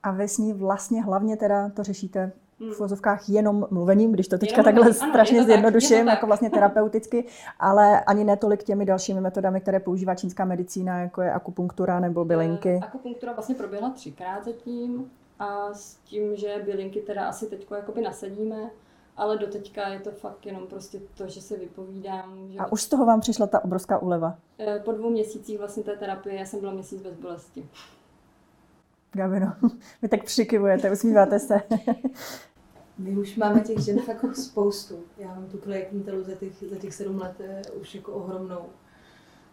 [0.02, 2.32] A vy s ní vlastně hlavně teda to řešíte.
[2.60, 6.14] V vozovkách jenom mluvením, když to teďka Jenom takhle ano, strašně to zjednoduším, tak.
[6.14, 7.24] jako vlastně terapeuticky,
[7.60, 12.24] ale ani ne tolik těmi dalšími metodami, které používá čínská medicína, jako je akupunktura nebo
[12.24, 12.80] bylinky.
[12.82, 18.00] Eh, Akupunktura vlastně proběhla třikrát zatím a s tím, že bylinky teda asi teďko jakoby
[18.02, 18.56] nasadíme,
[19.16, 22.38] ale doteďka je to fakt jenom prostě to, že se vypovídám.
[22.50, 24.34] Že A už z toho vám přišla ta obrovská úleva.
[24.58, 27.66] Eh, Po dvou měsících vlastně té terapie já jsem byla měsíc bez bolesti.
[29.14, 29.52] Gabino,
[30.02, 31.60] vy tak přikivujete, usmíváte se.
[32.98, 35.04] My už máme těch žen fakt jako spoustu.
[35.18, 38.66] Já mám tu klientelu za těch, za těch sedm let eh, už jako ohromnou.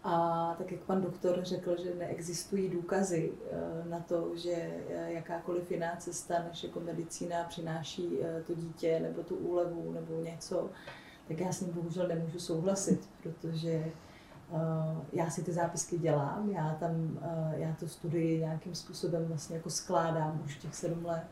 [0.04, 5.72] A tak jak pan doktor řekl, že neexistují důkazy eh, na to, že eh, jakákoliv
[5.72, 10.70] jiná cesta než jako medicína přináší to dítě nebo tu úlevu nebo něco,
[11.28, 13.92] tak já s ním bohužel nemůžu souhlasit, protože
[15.14, 19.70] já si ty zápisky dělám, já tam, eh, já to studii nějakým způsobem vlastně jako
[19.70, 21.24] skládám už těch sedm let.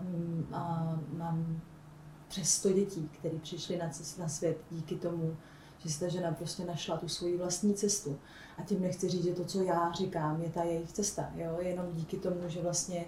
[0.00, 1.60] Mm, A mám
[2.28, 5.36] přes 100 dětí, které přišly na, cest, na svět díky tomu,
[5.78, 8.18] že si ta žena prostě našla tu svoji vlastní cestu.
[8.58, 11.30] A tím nechci říct, že to, co já říkám, je ta jejich cesta.
[11.34, 11.56] Jo?
[11.60, 13.04] Jenom díky tomu, že vlastně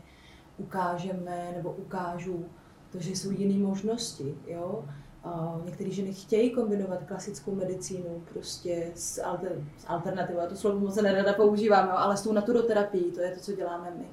[0.58, 2.44] ukážeme nebo ukážu
[2.92, 4.34] to, že jsou jiné možnosti.
[4.46, 4.84] Jo?
[5.24, 10.38] A některé ženy chtějí kombinovat klasickou medicínu prostě s, alter, s alternativou.
[10.38, 11.94] Já to slovo moc nerada používám, jo?
[11.96, 14.06] ale s tou naturoterapií, to je to, co děláme my.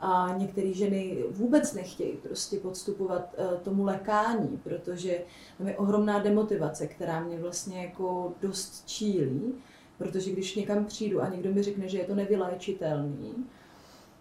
[0.00, 5.22] A některé ženy vůbec nechtějí prostě podstupovat uh, tomu lékání, protože
[5.58, 9.54] tam je ohromná demotivace, která mě vlastně jako dost čílí,
[9.98, 13.34] protože když někam přijdu a někdo mi řekne, že je to nevyléčitelný,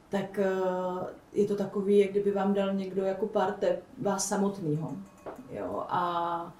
[0.10, 1.04] tak uh,
[1.34, 4.98] je to takový, jak kdyby vám dal někdo jako parte vás samotného.
[5.52, 5.86] Jo?
[5.90, 6.54] A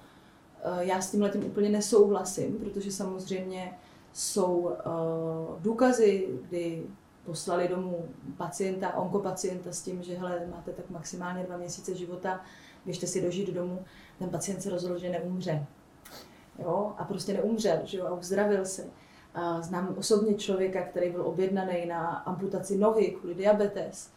[0.66, 3.78] uh, já s tím letím úplně nesouhlasím, protože samozřejmě
[4.12, 6.86] jsou uh, důkazy, kdy
[7.24, 12.40] poslali domů pacienta, onkopacienta s tím, že hele, máte tak maximálně dva měsíce života,
[12.84, 13.84] běžte si dožít domů,
[14.18, 15.66] ten pacient se rozhodl, že neumře.
[16.58, 16.92] Jo?
[16.98, 18.06] A prostě neumřel, že jo?
[18.06, 18.86] a uzdravil se.
[19.60, 24.10] Znám osobně člověka, který byl objednaný na amputaci nohy kvůli diabetes.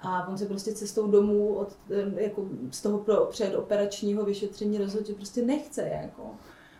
[0.00, 1.76] A on se prostě cestou domů od,
[2.16, 5.88] jako z toho pro, předoperačního vyšetření rozhodl, že prostě nechce.
[6.02, 6.30] Jako.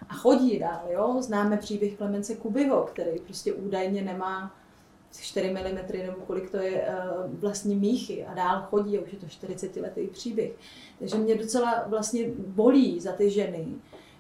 [0.08, 0.82] A chodí dál.
[0.90, 1.16] Jo?
[1.20, 4.54] Známe příběh Klemence Kubyho, který prostě údajně nemá
[5.12, 6.88] 4 mm nebo kolik to je
[7.30, 10.52] vlastní míchy a dál chodí a už je to 40 letý příběh.
[10.98, 13.66] Takže mě docela vlastně bolí za ty ženy,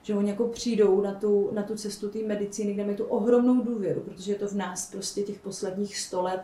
[0.02, 3.62] že oni jako přijdou na tu, na tu cestu té medicíny, kde mají tu ohromnou
[3.62, 6.42] důvěru, protože je to v nás prostě těch posledních 100 let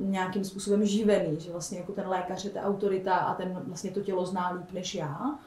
[0.00, 4.00] nějakým způsobem živený, že vlastně jako ten lékař je ta autorita a ten vlastně to
[4.00, 5.38] tělo zná líp než já.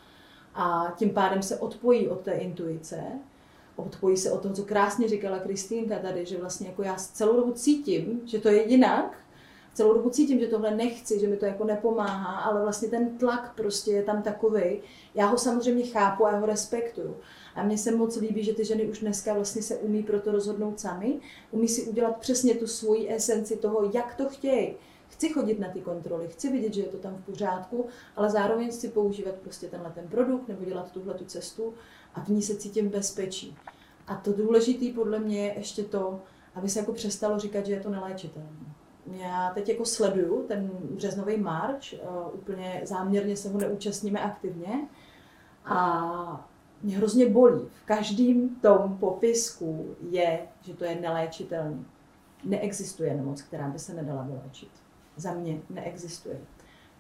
[0.56, 3.04] A tím pádem se odpojí od té intuice
[3.76, 7.52] odpojí se od toho, co krásně říkala Kristýnka tady, že vlastně jako já celou dobu
[7.52, 9.18] cítím, že to je jinak,
[9.74, 13.54] celou dobu cítím, že tohle nechci, že mi to jako nepomáhá, ale vlastně ten tlak
[13.56, 14.82] prostě je tam takový.
[15.16, 17.18] Já ho samozřejmě chápu a já ho respektuju.
[17.56, 20.32] A mně se moc líbí, že ty ženy už dneska vlastně se umí pro to
[20.32, 21.20] rozhodnout sami,
[21.52, 24.74] umí si udělat přesně tu svoji esenci toho, jak to chtějí.
[25.08, 27.86] chci chodit na ty kontroly, chci vidět, že je to tam v pořádku,
[28.16, 31.74] ale zároveň chci používat prostě tenhle ten produkt nebo dělat tuhle tu cestu
[32.16, 33.58] a v ní se cítím bezpečí.
[34.08, 36.22] A to důležité podle mě je ještě to,
[36.56, 38.50] aby se jako přestalo říkat, že je to neléčitelné.
[39.12, 42.00] Já teď jako sleduju ten březnový marč, uh,
[42.34, 44.88] úplně záměrně se ho neúčastníme aktivně
[45.66, 46.50] a
[46.84, 47.62] mě hrozně bolí.
[47.84, 51.84] V každém tom popisku je, že to je neléčitelné.
[52.44, 54.70] Neexistuje nemoc, která by se nedala vyléčit.
[55.16, 56.42] Za mě neexistuje.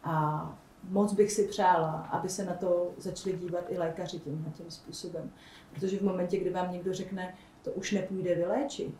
[0.03, 0.57] A
[0.89, 5.31] moc bych si přála, aby se na to začali dívat i lékaři tímhle tím způsobem.
[5.73, 8.95] Protože v momentě, kdy vám někdo řekne, to už nepůjde vyléčit,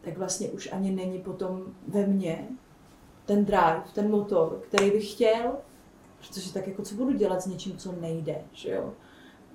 [0.00, 2.48] tak vlastně už ani není potom ve mně
[3.26, 5.56] ten drive, ten motor, který bych chtěl,
[6.18, 8.92] protože tak jako co budu dělat s něčím, co nejde, že jo?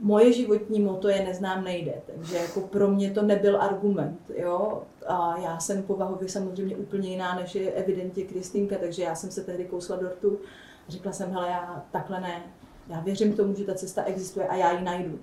[0.03, 4.83] Moje životní moto je neznám nejde, takže jako pro mě to nebyl argument, jo?
[5.07, 9.43] A já jsem povahově samozřejmě úplně jiná, než je evidentně Kristýnka, takže já jsem se
[9.43, 10.39] tehdy kousla dortu
[10.87, 12.43] a řekla jsem, hele, já takhle ne,
[12.87, 15.19] já věřím tomu, že ta cesta existuje a já ji najdu.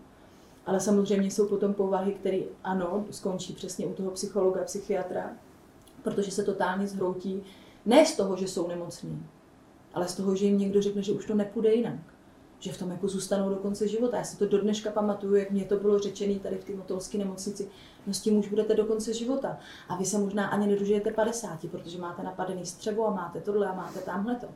[0.66, 5.30] Ale samozřejmě jsou potom povahy, které ano, skončí přesně u toho psychologa, psychiatra,
[6.02, 7.42] protože se totálně zhroutí
[7.86, 9.26] ne z toho, že jsou nemocní,
[9.94, 12.00] ale z toho, že jim někdo řekne, že už to nepůjde jinak.
[12.60, 14.16] Že v tom jako zůstanou do konce života.
[14.16, 17.18] Já si to do dneška pamatuju, jak mě to bylo řečené tady v té motolské
[17.18, 17.68] nemocnici.
[18.06, 19.58] No s tím už budete do konce života.
[19.88, 23.74] A vy se možná ani nedožijete 50, protože máte napadený střevo a máte tohle a
[23.74, 24.46] máte tamhle to.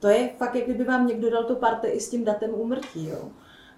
[0.00, 3.08] To je fakt, jak kdyby vám někdo dal to parte i s tím datem úmrtí.
[3.08, 3.28] Jo?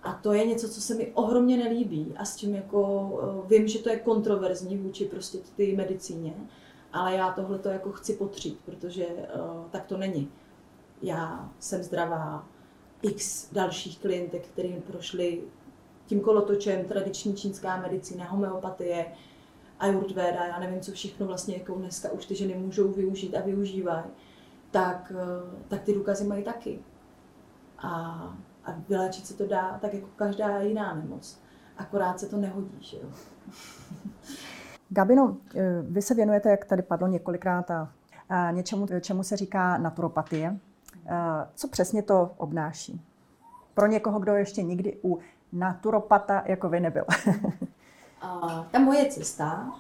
[0.03, 3.69] A to je něco, co se mi ohromně nelíbí a s čím jako uh, vím,
[3.69, 6.35] že to je kontroverzní vůči prostě ty medicíně,
[6.93, 10.31] ale já tohle to jako chci potřít, protože uh, tak to není.
[11.03, 12.47] Já jsem zdravá,
[13.05, 15.41] x dalších klientek, kterým prošli
[16.07, 19.07] tím kolotočem, tradiční čínská medicína, homeopatie,
[19.81, 24.05] ayurveda, já nevím, co všechno vlastně jako dneska už ty ženy můžou využít a využívají,
[24.71, 26.79] tak, uh, tak ty důkazy mají taky.
[27.79, 28.37] A
[28.67, 31.41] a vyléčit se to dá tak jako každá jiná nemoc.
[31.77, 33.09] Akorát se to nehodí, že jo.
[34.89, 37.93] Gabino, eh, vy se věnujete, jak tady padlo několikrát, a,
[38.29, 40.59] a něčemu, čemu se říká naturopatie.
[41.07, 43.01] Eh, co přesně to obnáší?
[43.75, 45.19] Pro někoho, kdo ještě nikdy u
[45.53, 47.05] naturopata jako vy nebyl.
[48.71, 49.73] Ta moje cesta,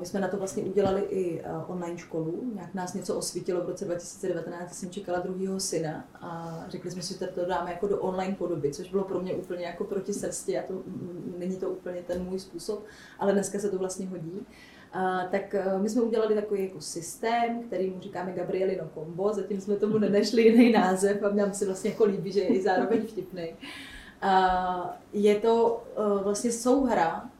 [0.00, 3.84] my jsme na to vlastně udělali i online školu, nějak nás něco osvítilo v roce
[3.84, 8.34] 2019, jsem čekala druhého syna a řekli jsme si, že to dáme jako do online
[8.34, 10.74] podoby, což bylo pro mě úplně jako proti srsti a to
[11.38, 12.84] není to úplně ten můj způsob,
[13.18, 14.46] ale dneska se to vlastně hodí.
[14.92, 19.76] A, tak my jsme udělali takový jako systém, který mu říkáme Gabrielino Combo, zatím jsme
[19.76, 23.48] tomu nenešli jiný název a nám se vlastně jako líbí, že je i zároveň vtipný.
[24.22, 25.84] A, je to
[26.22, 27.30] vlastně souhra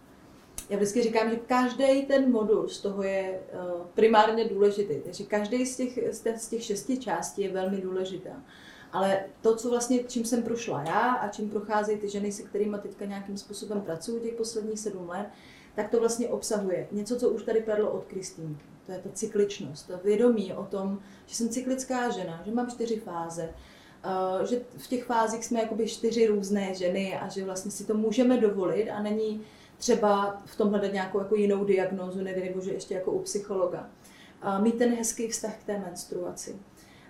[0.70, 3.56] já vždycky říkám, že každý ten modul z toho je eh,
[3.94, 4.94] primárně důležitý.
[5.04, 5.98] Takže každý z těch,
[6.36, 8.42] z těch šesti částí je velmi důležitá.
[8.92, 12.76] Ale to, co vlastně, čím jsem prošla já a čím procházejí ty ženy, se kterými
[12.82, 15.26] teďka nějakým způsobem pracuji těch posledních sedm let,
[15.76, 18.64] tak to vlastně obsahuje něco, co už tady padlo od Kristýnky.
[18.86, 22.96] To je ta cykličnost, to vědomí o tom, že jsem cyklická žena, že mám čtyři
[22.96, 23.48] fáze,
[24.04, 27.94] eh, že v těch fázích jsme jakoby čtyři různé ženy a že vlastně si to
[27.94, 29.42] můžeme dovolit a není
[29.76, 33.90] třeba v tom hledat nějakou jako jinou diagnózu, nebo že ještě jako u psychologa.
[34.42, 36.56] A mít ten hezký vztah k té menstruaci.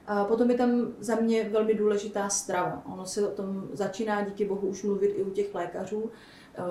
[0.07, 2.83] A potom je tam za mě velmi důležitá strava.
[2.93, 6.11] Ono se o tom začíná díky bohu už mluvit i u těch lékařů,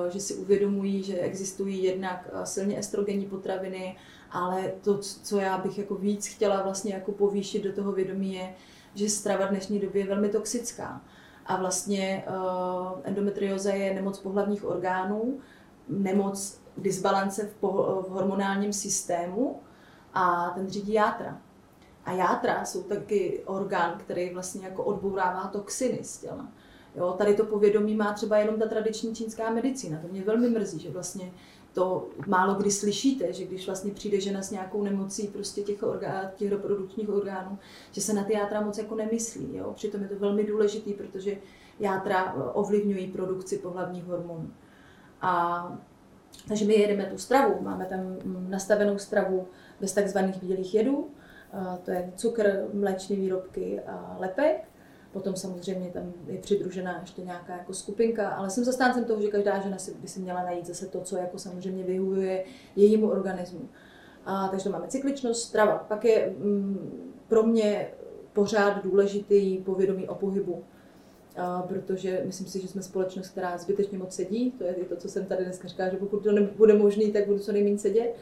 [0.09, 3.97] že si uvědomují, že existují jednak silně estrogenní potraviny,
[4.31, 8.55] ale to, co já bych jako víc chtěla vlastně jako povýšit do toho vědomí je,
[8.95, 11.01] že strava v dnešní době je velmi toxická.
[11.45, 12.23] A vlastně
[13.03, 15.39] endometrioza je nemoc pohlavních orgánů,
[15.89, 19.59] nemoc disbalance v, v hormonálním systému
[20.13, 21.39] a ten řídí játra.
[22.05, 26.47] A játra jsou taky orgán, který vlastně jako odbourává toxiny z těla.
[26.97, 29.99] Jo, tady to povědomí má třeba jenom ta tradiční čínská medicína.
[30.01, 31.31] To mě velmi mrzí, že vlastně
[31.73, 36.31] to málo kdy slyšíte, že když vlastně přijde žena s nějakou nemocí prostě těch, orgán,
[36.35, 37.57] těch reprodukčních orgánů,
[37.91, 39.55] že se na ty játra moc jako nemyslí.
[39.55, 39.73] Jo?
[39.73, 41.37] Přitom je to velmi důležitý, protože
[41.79, 44.51] játra ovlivňují produkci pohlavních hormonů.
[45.21, 45.77] A,
[46.47, 47.99] takže my jedeme tu stravu, máme tam
[48.49, 49.47] nastavenou stravu
[49.81, 51.09] bez takzvaných bílých jedů,
[51.83, 54.74] to je cukr, mléčné výrobky a lepek.
[55.15, 59.59] Potom samozřejmě tam je přidružená ještě nějaká jako skupinka, ale jsem zastáncem toho, že každá
[59.59, 62.43] žena si, by si měla najít zase to, co jako samozřejmě vyhovuje
[62.75, 63.69] jejímu organismu.
[64.25, 65.85] A, takže máme cykličnost, strava.
[65.87, 67.87] Pak je mm, pro mě
[68.33, 70.63] pořád důležitý povědomí o pohybu
[71.67, 74.51] protože myslím si, že jsme společnost, která zbytečně moc sedí.
[74.51, 77.39] To je to, co jsem tady dneska říkala, že pokud to nebude možné, tak budu
[77.39, 78.15] co nejméně sedět.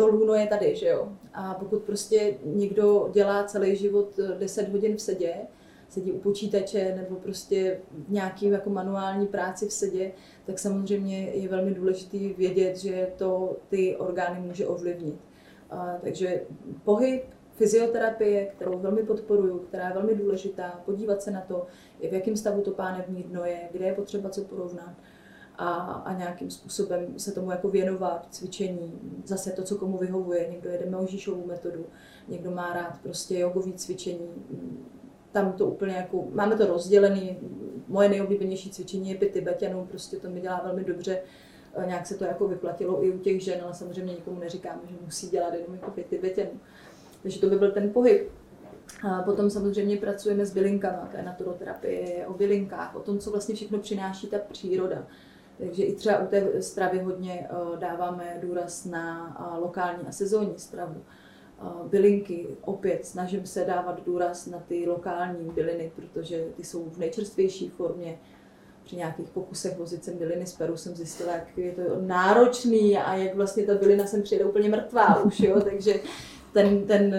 [0.00, 1.08] To lůno je tady, že jo.
[1.34, 5.34] A pokud prostě někdo dělá celý život 10 hodin v sedě,
[5.88, 10.12] sedí u počítače nebo prostě v nějaký jako manuální práci v sedě,
[10.46, 15.16] tak samozřejmě je velmi důležité vědět, že to ty orgány může ovlivnit.
[15.70, 16.40] A, takže
[16.84, 21.66] pohyb, fyzioterapie, kterou velmi podporuju, která je velmi důležitá, podívat se na to,
[22.10, 24.94] v jakém stavu to pánevní dno je, kde je potřeba co porovnat
[25.60, 25.68] a,
[26.04, 28.92] a nějakým způsobem se tomu jako věnovat, cvičení,
[29.24, 30.48] zase to, co komu vyhovuje.
[30.50, 31.86] Někdo jede Mojžíšovou metodu,
[32.28, 34.28] někdo má rád prostě jogový cvičení,
[35.32, 37.38] tam to úplně jako, máme to rozdělený,
[37.88, 41.22] moje nejoblíbenější cvičení je tibetanů, prostě to mi dělá velmi dobře,
[41.86, 45.28] nějak se to jako vyplatilo i u těch žen, ale samozřejmě nikomu neříkáme, že musí
[45.28, 46.60] dělat jenom jako pět tibetanů.
[47.22, 48.30] Takže to by byl ten pohyb.
[49.02, 53.54] A potom samozřejmě pracujeme s bylinkama, to je naturoterapie, o bylinkách, o tom, co vlastně
[53.54, 55.06] všechno přináší ta příroda.
[55.60, 60.54] Takže i třeba u té stravy hodně eh, dáváme důraz na eh, lokální a sezónní
[60.56, 61.02] stravu.
[61.62, 66.98] Eh, bylinky, opět snažím se dávat důraz na ty lokální byliny, protože ty jsou v
[66.98, 68.18] nejčerstvější formě.
[68.84, 73.14] Při nějakých pokusech vozit sem byliny z Peru jsem zjistila, jak je to náročný a
[73.14, 75.60] jak vlastně ta bylina sem přijde úplně mrtvá už, jo?
[75.64, 75.94] takže
[76.52, 77.14] ten, ten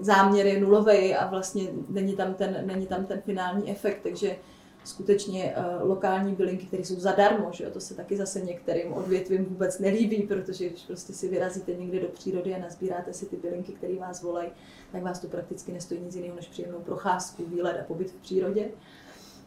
[0.00, 4.36] záměr je nulový a vlastně není tam ten, není tam ten finální efekt, takže
[4.84, 7.70] skutečně uh, lokální bylinky, které jsou zadarmo, že jo?
[7.70, 12.08] to se taky zase některým odvětvím vůbec nelíbí, protože když prostě si vyrazíte někde do
[12.08, 14.50] přírody a nazbíráte si ty bylinky, které vás volají,
[14.92, 18.68] tak vás to prakticky nestojí nic jiného než příjemnou procházku, výlet a pobyt v přírodě.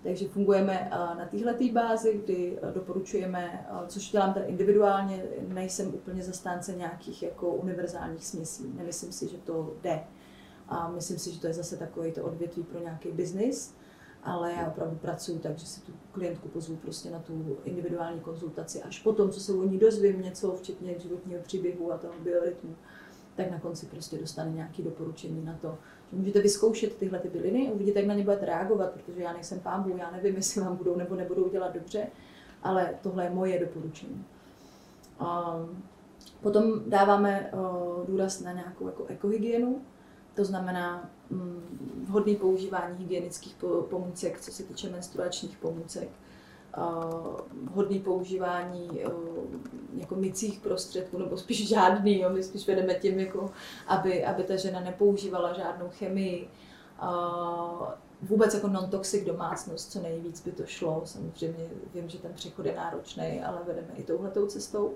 [0.03, 6.23] Takže fungujeme uh, na téhle bázi, kdy uh, doporučujeme, což dělám tady individuálně, nejsem úplně
[6.23, 8.73] zastánce nějakých jako univerzálních směsí.
[8.77, 10.03] Nemyslím si, že to jde.
[10.67, 13.73] A myslím si, že to je zase takový to odvětví pro nějaký biznis
[14.23, 18.81] ale já opravdu pracuji tak, že si tu klientku pozvu prostě na tu individuální konzultaci.
[18.81, 22.75] Až potom, co se o ní dozvím něco, včetně životního příběhu a toho biorytmu,
[23.35, 25.77] tak na konci prostě dostane nějaké doporučení na to,
[26.11, 29.59] že můžete vyzkoušet tyhle ty byliny uvidíte, jak na ně budete reagovat, protože já nejsem
[29.59, 32.07] pámbu, já nevím, jestli vám budou nebo nebudou dělat dobře,
[32.63, 34.25] ale tohle je moje doporučení.
[35.19, 35.59] A
[36.41, 37.51] potom dáváme
[38.07, 39.81] důraz na nějakou jako ekohygienu,
[40.35, 41.09] to znamená
[42.03, 43.55] vhodné používání hygienických
[43.89, 46.09] pomůcek, co se týče menstruačních pomůcek,
[47.63, 49.01] vhodné používání
[49.97, 53.51] jako mycích prostředků, nebo spíš žádný, jo, my spíš vedeme tím, jako,
[53.87, 56.49] aby, aby ta žena nepoužívala žádnou chemii,
[58.21, 61.01] vůbec jako non-toxic domácnost, co nejvíc by to šlo.
[61.05, 64.93] Samozřejmě vím, že ten přechod je náročný, ale vedeme i touhletou cestou.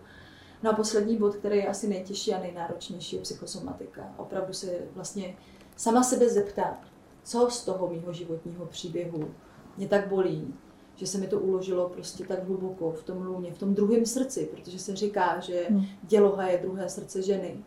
[0.64, 4.14] No a poslední bod, který je asi nejtěžší a nejnáročnější, je psychosomatika.
[4.18, 5.36] Opravdu se vlastně
[5.76, 6.78] sama sebe zeptat,
[7.24, 9.28] co z toho mýho životního příběhu
[9.78, 10.54] mě tak bolí,
[10.96, 14.50] že se mi to uložilo prostě tak hluboko v tom lůně, v tom druhém srdci,
[14.52, 15.86] protože se říká, že hmm.
[16.04, 17.64] děloha je druhé srdce ženy.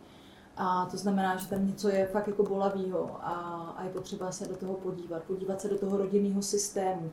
[0.56, 3.32] A to znamená, že tam něco je fakt jako bolavýho a,
[3.76, 7.10] a je potřeba se do toho podívat, podívat se do toho rodinného systému,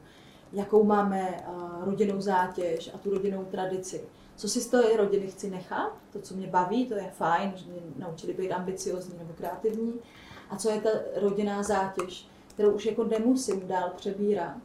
[0.53, 1.45] jakou máme
[1.81, 4.01] rodinnou zátěž a tu rodinnou tradici
[4.35, 7.65] co si z té rodiny chci nechat, to, co mě baví, to je fajn, že
[7.71, 9.93] mě naučili být ambiciozní nebo kreativní,
[10.49, 14.57] a co je ta rodinná zátěž, kterou už jako nemusím dál přebírat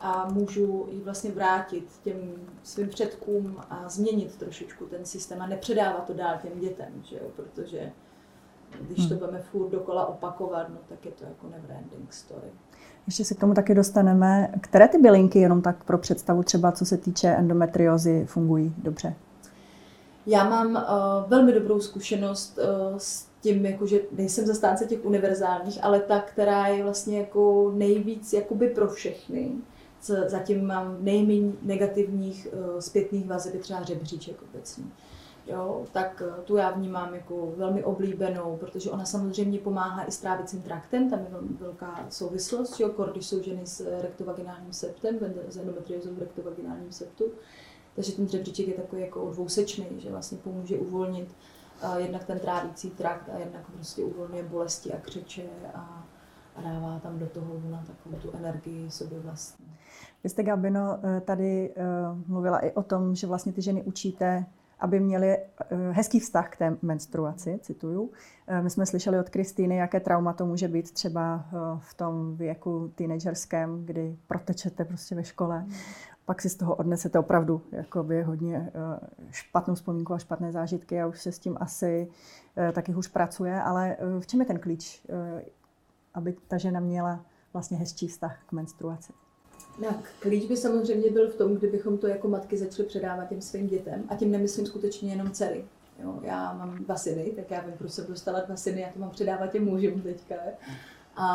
[0.00, 2.16] a můžu ji vlastně vrátit těm
[2.62, 7.28] svým předkům a změnit trošičku ten systém a nepředávat to dál těm dětem, že jo?
[7.36, 7.92] protože
[8.80, 9.18] když to hmm.
[9.18, 12.46] budeme furt dokola opakovat, no tak je to jako never ending story.
[13.06, 14.52] Ještě se k tomu taky dostaneme.
[14.60, 19.14] Které ty bylinky, jenom tak pro představu třeba, co se týče endometriozy, fungují dobře?
[20.26, 25.84] Já mám uh, velmi dobrou zkušenost uh, s tím, jako, že nejsem zastánce těch univerzálních,
[25.84, 29.52] ale ta, která je vlastně jako nejvíc jakoby pro všechny.
[30.26, 34.84] Zatím mám nejméně negativních uh, zpětných vazeb, třeba řebříček obecný.
[34.84, 34.90] Uh,
[35.46, 40.18] jo, tak eh, tu já vnímám jako velmi oblíbenou, protože ona samozřejmě pomáhá i s
[40.18, 41.26] trávicím traktem, tam je
[41.60, 47.24] velká souvislost, jo, když jsou ženy s rektovaginálním septem, s endometriozou v rektovaginálním septu,
[47.94, 51.28] takže ten dřebříček je takový jako dvousečný, že vlastně pomůže uvolnit
[51.98, 55.42] jednak ten trávící trakt a jednak prostě uvolňuje bolesti a křeče
[55.74, 56.04] a,
[56.56, 59.66] a dává tam do toho na takovou tu energii sobě vlastní.
[60.24, 64.46] Vy jste, Gabino, eh, tady uh, mluvila i o tom, že vlastně ty ženy učíte
[64.84, 65.46] aby měli eh,
[65.90, 68.10] hezký vztah k té menstruaci, cituju.
[68.46, 72.36] Eh, my jsme slyšeli od Kristýny, jaké trauma to může být třeba eh, v tom
[72.36, 75.66] věku teenagerském, kdy protečete prostě ve škole.
[76.26, 78.72] Pak si z toho odnesete opravdu jakoby hodně
[79.30, 82.08] špatnou vzpomínku a špatné zážitky a už se s tím asi
[82.72, 83.62] taky už pracuje.
[83.62, 85.06] Ale v čem je ten klíč,
[86.14, 89.12] aby ta žena měla vlastně hezčí vztah k menstruaci?
[89.84, 93.66] Tak, klíč by samozřejmě byl v tom, kdybychom to jako matky začaly předávat těm svým
[93.66, 94.04] dětem.
[94.08, 95.64] A tím nemyslím skutečně jenom dcery.
[96.02, 99.00] Jo, já mám dva syny, tak já vím, proč jsem dostala dva syny, já to
[99.00, 100.34] mám předávat těm mužům teďka.
[101.16, 101.26] A,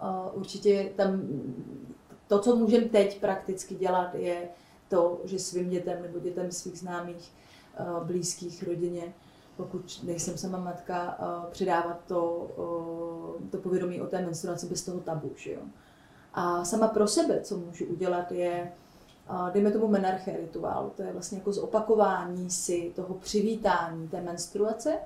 [0.00, 1.22] a určitě tam
[2.30, 4.48] to, co můžeme teď prakticky dělat, je
[4.88, 7.32] to, že svým dětem nebo dětem svých známých,
[8.04, 9.14] blízkých, rodině,
[9.56, 11.18] pokud nejsem sama matka,
[11.50, 12.46] předávat to,
[13.50, 15.32] to povědomí o té menstruaci bez toho tabu.
[15.36, 15.60] Že jo?
[16.34, 18.72] A sama pro sebe, co můžu udělat, je,
[19.52, 24.98] dejme tomu menarche rituál, to je vlastně jako zopakování si toho přivítání té menstruace.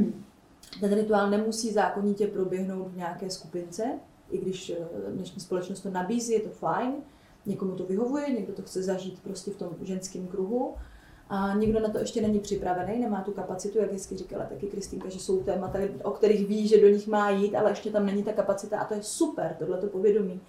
[0.80, 3.98] Ten rituál nemusí zákonitě proběhnout v nějaké skupince,
[4.30, 6.92] i když eh, dnešní společnost to nabízí, je to fajn,
[7.46, 10.74] někomu to vyhovuje, někdo to chce zažít prostě v tom ženském kruhu,
[11.28, 15.08] a někdo na to ještě není připravený, nemá tu kapacitu, jak hezky říkala taky Kristýnka,
[15.08, 18.22] že jsou témata, o kterých ví, že do nich má jít, ale ještě tam není
[18.22, 20.40] ta kapacita a to je super, tohleto povědomí.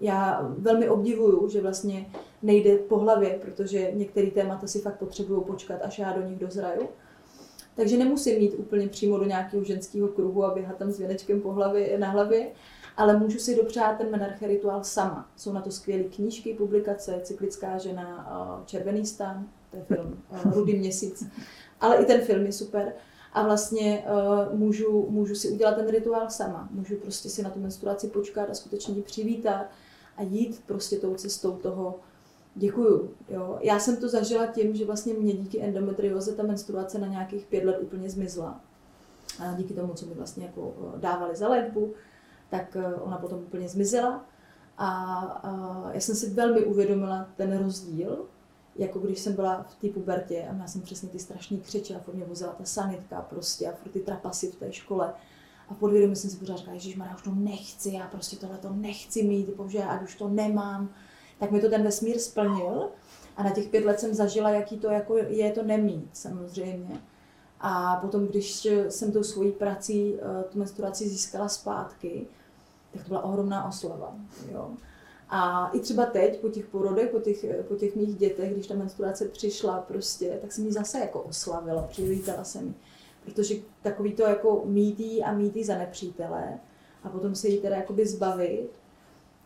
[0.00, 2.06] Já velmi obdivuju, že vlastně
[2.42, 6.88] nejde po hlavě, protože některé témata si fakt potřebují počkat, až já do nich dozraju.
[7.76, 11.52] Takže nemusím mít úplně přímo do nějakého ženského kruhu a běhat tam s věnečkem po
[11.52, 12.50] hlavě, na hlavě,
[12.96, 15.30] ale můžu si dopřát ten menarche rituál sama.
[15.36, 20.22] Jsou na to skvělé knížky, publikace, Cyklická žena, Červený stan, to je film,
[20.54, 21.26] Rudý měsíc.
[21.80, 22.92] Ale i ten film je super.
[23.32, 24.04] A vlastně
[24.50, 26.68] uh, můžu, můžu si udělat ten rituál sama.
[26.70, 29.66] Můžu prostě si na tu menstruaci počkat a skutečně ji přivítat
[30.16, 31.98] a jít prostě tou cestou toho
[32.54, 33.10] děkuju.
[33.28, 33.58] Jo.
[33.60, 37.64] Já jsem to zažila tím, že vlastně mě díky endometrioze ta menstruace na nějakých pět
[37.64, 38.60] let úplně zmizla.
[39.38, 41.94] A díky tomu, co mi vlastně jako dávali za léčbu,
[42.50, 44.24] tak eh, ona potom úplně zmizela.
[44.78, 44.88] A,
[45.42, 48.26] a já jsem si velmi uvědomila ten rozdíl,
[48.76, 51.98] jako když jsem byla v té pubertě a měla jsem přesně ty strašný křeče a
[51.98, 55.14] furt mě vozila ta sanitka prostě a furt ty trapasy v té škole.
[55.68, 58.72] A podvědomě jsem si pořád říkala, že já už to nechci, já prostě tohle to
[58.72, 60.90] nechci mít, protože ať už to nemám.
[61.38, 62.88] Tak mi to ten vesmír splnil
[63.36, 67.00] a na těch pět let jsem zažila, jaký to jako je to nemít samozřejmě.
[67.60, 72.26] A potom, když jsem tou svojí prací eh, tu menstruaci získala zpátky,
[72.92, 74.14] tak to byla ohromná oslava.
[74.52, 74.70] Jo.
[75.28, 78.74] A i třeba teď, po těch porodech, po těch, po těch mých dětech, když ta
[78.74, 82.74] menstruace přišla prostě, tak jsem ji zase jako oslavila, přivítala jsem ji.
[83.24, 86.58] Protože takový to jako mítý a mítý za nepřítele
[87.04, 88.70] a potom se jí teda jakoby zbavit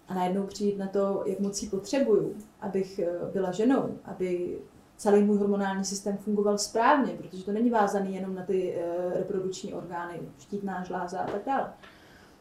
[0.09, 4.59] a najednou přijít na to, jak moc ji potřebuju, abych eh, byla ženou, aby
[4.97, 9.75] celý můj hormonální systém fungoval správně, protože to není vázaný jenom na ty uh, reprodukční
[9.75, 11.73] orgány, štítná žláza a tak dále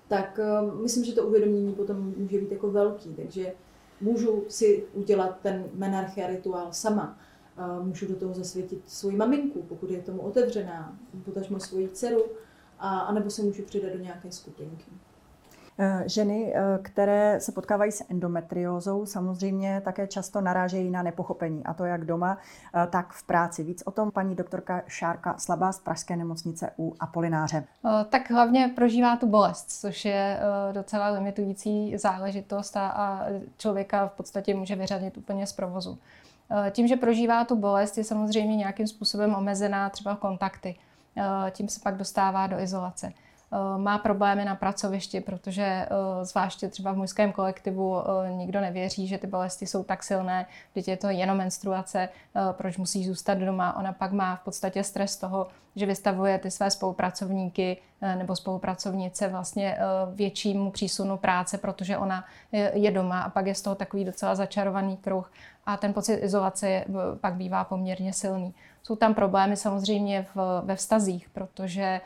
[0.08, 3.54] tak uh, myslím, že to uvědomění potom může být jako velký, takže
[4.02, 7.20] můžu si udělat ten menarchia rituál sama.
[7.58, 12.24] Uh, můžu do toho zasvětit svoji maminku, pokud je tomu otevřená, potažmo svoji dceru,
[12.80, 14.86] a, anebo se můžu přidat do nějaké skupinky.
[15.80, 21.74] Eh, ženy, eh, které se potkávají s endometriózou, samozřejmě také často narážejí na nepochopení, a
[21.74, 22.38] to jak doma,
[22.76, 23.64] eh, tak v práci.
[23.64, 27.64] Víc o tom paní doktorka Šárka Slabá z Pražské nemocnice u Apolináře.
[28.10, 30.40] Tak hlavně prožívá tu bolest, což je
[30.72, 33.26] docela limitující záležitost a
[33.58, 35.98] člověka v podstatě může vyřadit úplně z provozu.
[36.72, 40.76] Tím, že prožívá tu bolest, je samozřejmě nějakým způsobem omezená třeba kontakty.
[41.52, 43.14] Tím se pak dostává do izolace.
[43.54, 45.88] Eh, má problémy na pracovišti, protože eh,
[46.26, 50.46] zvláště třeba v mužském kolektivu eh, nikdo nevěří, že ty bolesti jsou tak silné,
[50.76, 52.10] že je to jenom menstruace,
[52.52, 53.78] proč musí zůstat doma.
[53.78, 59.78] Ona pak má v podstatě stres toho, že vystavuje ty své spolupracovníky nebo spolupracovnice vlastně
[60.14, 62.26] většímu přísunu práce, protože ona
[62.74, 65.32] je doma a pak je z toho takový docela začarovaný kruh
[65.66, 66.86] a ten pocit izolace
[67.22, 68.54] pak bývá poměrně silný.
[68.84, 72.02] Jsou tam problémy samozřejmě v, ve vztazích, protože eh,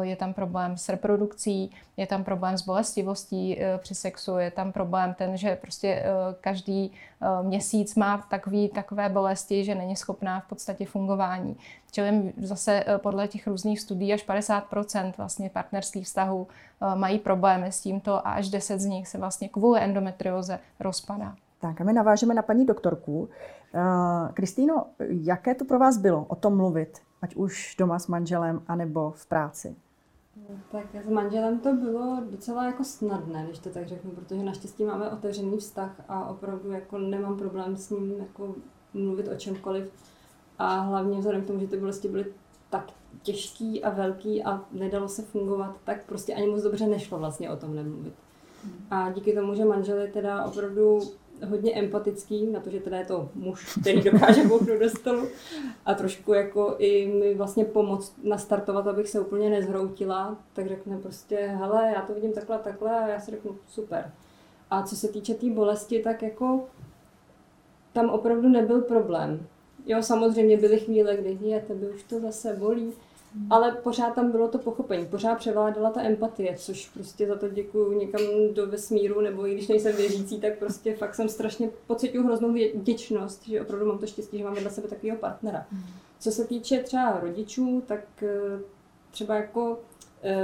[0.00, 4.72] je tam problém s reprodukcí, je tam problém s bolestivostí eh, při sexu, je tam
[4.72, 6.04] problém ten, že prostě eh,
[6.40, 6.92] každý
[7.42, 11.56] měsíc má takový, takové bolesti, že není schopná v podstatě fungování.
[11.96, 16.46] Čili zase podle těch různých studií až 50% vlastně partnerských vztahů
[16.94, 21.36] mají problémy s tímto a až 10 z nich se vlastně kvůli endometrioze rozpadá.
[21.60, 23.28] Tak a my navážeme na paní doktorku.
[23.74, 28.62] Eh, Kristýno, jaké to pro vás bylo o tom mluvit, ať už doma s manželem,
[28.68, 29.76] anebo v práci?
[30.72, 35.10] Tak s manželem to bylo docela jako snadné, když to tak řeknu, protože naštěstí máme
[35.10, 38.54] otevřený vztah a opravdu jako nemám problém s ním jako
[38.94, 39.92] mluvit o čemkoliv.
[40.58, 42.26] A hlavně vzhledem k tomu, že ty bolesti byly
[42.70, 42.92] tak
[43.22, 47.56] těžký a velký a nedalo se fungovat, tak prostě ani moc dobře nešlo vlastně o
[47.56, 48.14] tom nemluvit.
[48.64, 48.86] Hmm.
[48.90, 51.00] A díky tomu, že manžel je teda opravdu
[51.44, 55.28] hodně empatický na to, že teda je to muž, který dokáže bouknout do stolu
[55.86, 61.36] a trošku jako i mi vlastně pomoct nastartovat, abych se úplně nezhroutila, tak řekne prostě,
[61.36, 64.12] hele, já to vidím takhle, takhle a já si řeknu, super.
[64.70, 66.64] A co se týče té tý bolesti, tak jako
[67.92, 69.46] tam opravdu nebyl problém.
[69.86, 72.92] Jo, samozřejmě byly chvíle, kdy je, tebe už to zase bolí,
[73.50, 77.98] ale pořád tam bylo to pochopení, pořád převládala ta empatie, což prostě za to děkuju
[77.98, 78.20] někam
[78.52, 83.46] do vesmíru, nebo i když nejsem věřící, tak prostě fakt jsem strašně pocituju hroznou vděčnost,
[83.46, 85.66] že opravdu mám to štěstí, že mám vedle sebe takového partnera.
[86.18, 88.60] Co se týče třeba rodičů, tak eh,
[89.10, 89.78] třeba jako
[90.22, 90.36] eh,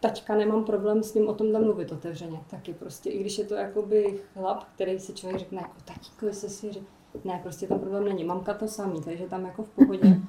[0.00, 2.40] taťka nemám problém s ním o tom mluvit otevřeně.
[2.50, 6.48] Taky prostě, i když je to jakoby chlap, který si člověk řekne jako tatíko, jestli
[6.48, 6.88] si řekne,
[7.24, 8.24] ne, prostě tam problém není.
[8.24, 10.20] Mamka to samý, takže tam jako v pohodě.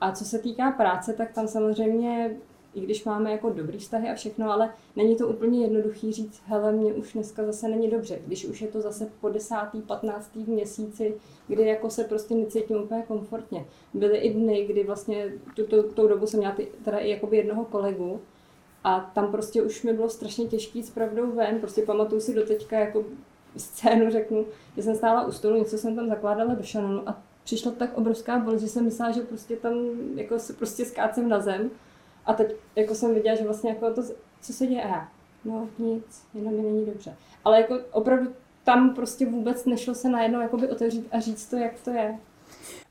[0.00, 2.36] A co se týká práce, tak tam samozřejmě,
[2.74, 6.72] i když máme jako dobrý vztahy a všechno, ale není to úplně jednoduchý říct, hele,
[6.72, 11.14] mě už dneska zase není dobře, když už je to zase po desátý, patnáctý měsíci,
[11.48, 13.64] kdy jako se prostě necítím úplně komfortně.
[13.94, 17.64] Byly i dny, kdy vlastně tuto, tou dobu jsem měla ty, teda i jakoby jednoho
[17.64, 18.20] kolegu,
[18.84, 21.60] a tam prostě už mi bylo strašně těžký s pravdou ven.
[21.60, 23.04] Prostě pamatuju si do teďka jako
[23.58, 24.46] scénu, řeknu,
[24.76, 28.38] že jsem stála u stolu, něco jsem tam zakládala do šanonu a přišla tak obrovská
[28.38, 29.74] bolest, že jsem myslela, že prostě tam
[30.14, 31.70] jako se prostě skácem na zem.
[32.26, 34.02] A teď jako jsem viděla, že vlastně jako to,
[34.40, 35.08] co se děje, a
[35.44, 37.16] no nic, jenom mi není dobře.
[37.44, 38.30] Ale jako opravdu
[38.64, 42.18] tam prostě vůbec nešlo se najednou jakoby otevřít a říct to, jak to je.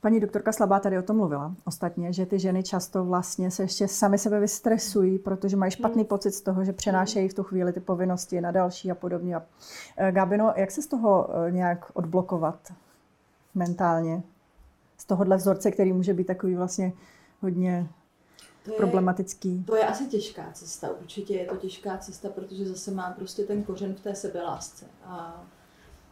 [0.01, 3.87] Paní doktorka Slabá tady o tom mluvila ostatně, že ty ženy často vlastně se ještě
[3.87, 6.07] sami sebe vystresují, protože mají špatný hmm.
[6.07, 9.37] pocit z toho, že přenášejí v tu chvíli ty povinnosti na další a podobně.
[9.97, 12.73] Eh, Gabino, jak se z toho eh, nějak odblokovat
[13.55, 14.23] mentálně?
[14.97, 16.93] Z tohohle vzorce, který může být takový vlastně
[17.41, 17.89] hodně
[18.65, 19.63] to je, problematický.
[19.63, 23.63] To je asi těžká cesta, určitě je to těžká cesta, protože zase má prostě ten
[23.63, 24.85] kořen v té sebelásce.
[25.03, 25.43] A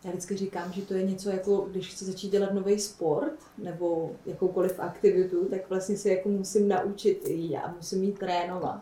[0.06, 4.12] já vždycky říkám, že to je něco jako, když chci začít dělat nový sport nebo
[4.26, 8.82] jakoukoliv aktivitu, tak vlastně si jako musím naučit i já, musím jít trénovat.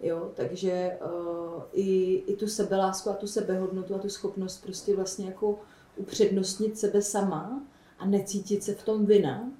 [0.00, 5.26] Jo, takže uh, i, i tu sebelásku a tu sebehodnotu a tu schopnost prostě vlastně
[5.26, 5.58] jako
[5.96, 7.62] upřednostnit sebe sama
[7.98, 9.50] a necítit se v tom vina,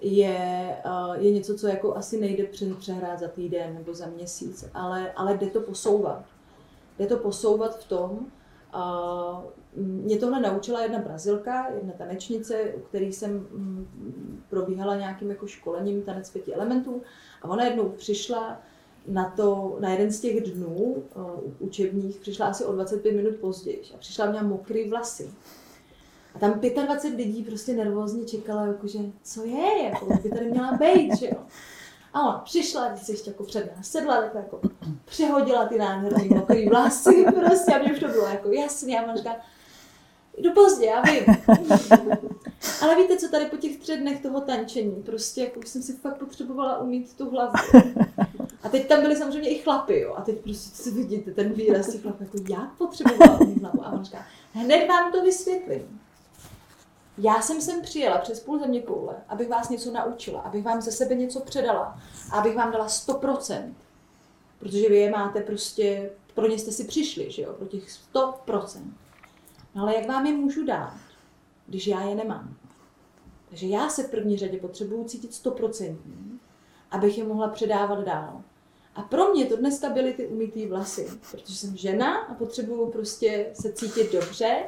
[0.00, 2.44] je, uh, je něco, co jako asi nejde
[2.78, 6.24] přehrát za týden nebo za měsíc, ale, ale jde to posouvat.
[6.98, 8.26] Jde to posouvat v tom,
[8.72, 9.42] a
[9.76, 16.02] mě tohle naučila jedna brazilka, jedna tanečnice, u který jsem mm, probíhala nějakým jako školením
[16.02, 17.02] tanec pěti elementů
[17.42, 18.62] a ona jednou přišla
[19.08, 23.82] na, to, na jeden z těch dnů uh, učebních, přišla asi o 25 minut později
[23.94, 25.30] a přišla měla mokrý vlasy.
[26.34, 31.18] A tam 25 lidí prostě nervózně čekala, jakože, co je, jako, by tady měla být,
[31.18, 31.46] že jo.
[32.12, 34.60] A ona přišla, když se ještě jako před nás sedla, tak jako
[35.04, 38.98] přehodila ty nádherný mokrý vlasy prostě a mě už to bylo jako jasný.
[38.98, 39.36] A ona říká,
[40.42, 41.24] jdu pozdě, já vím.
[42.82, 46.18] Ale víte, co tady po těch třech dnech toho tančení, prostě jako jsem si fakt
[46.18, 47.52] potřebovala umít tu hlavu.
[48.62, 50.14] A teď tam byly samozřejmě i chlapy, jo.
[50.16, 53.84] A teď prostě si vidíte ten výraz těch chlapů, jako jak potřebovala umít hlavu.
[53.84, 56.00] A ona říká, hned vám to vysvětlím.
[57.18, 60.92] Já jsem sem přijela přes půl země koule, abych vás něco naučila, abych vám ze
[60.92, 61.98] sebe něco předala
[62.30, 63.72] abych vám dala 100%.
[64.58, 67.84] Protože vy je máte prostě, pro ně jste si přišli, že jo, pro těch
[68.14, 68.80] 100%.
[69.74, 70.94] No ale jak vám je můžu dát,
[71.66, 72.56] když já je nemám?
[73.48, 75.96] Takže já se v první řadě potřebuju cítit 100%,
[76.90, 78.42] abych je mohla předávat dál.
[78.94, 83.46] A pro mě to dneska byly ty umytý vlasy, protože jsem žena a potřebuju prostě
[83.52, 84.64] se cítit dobře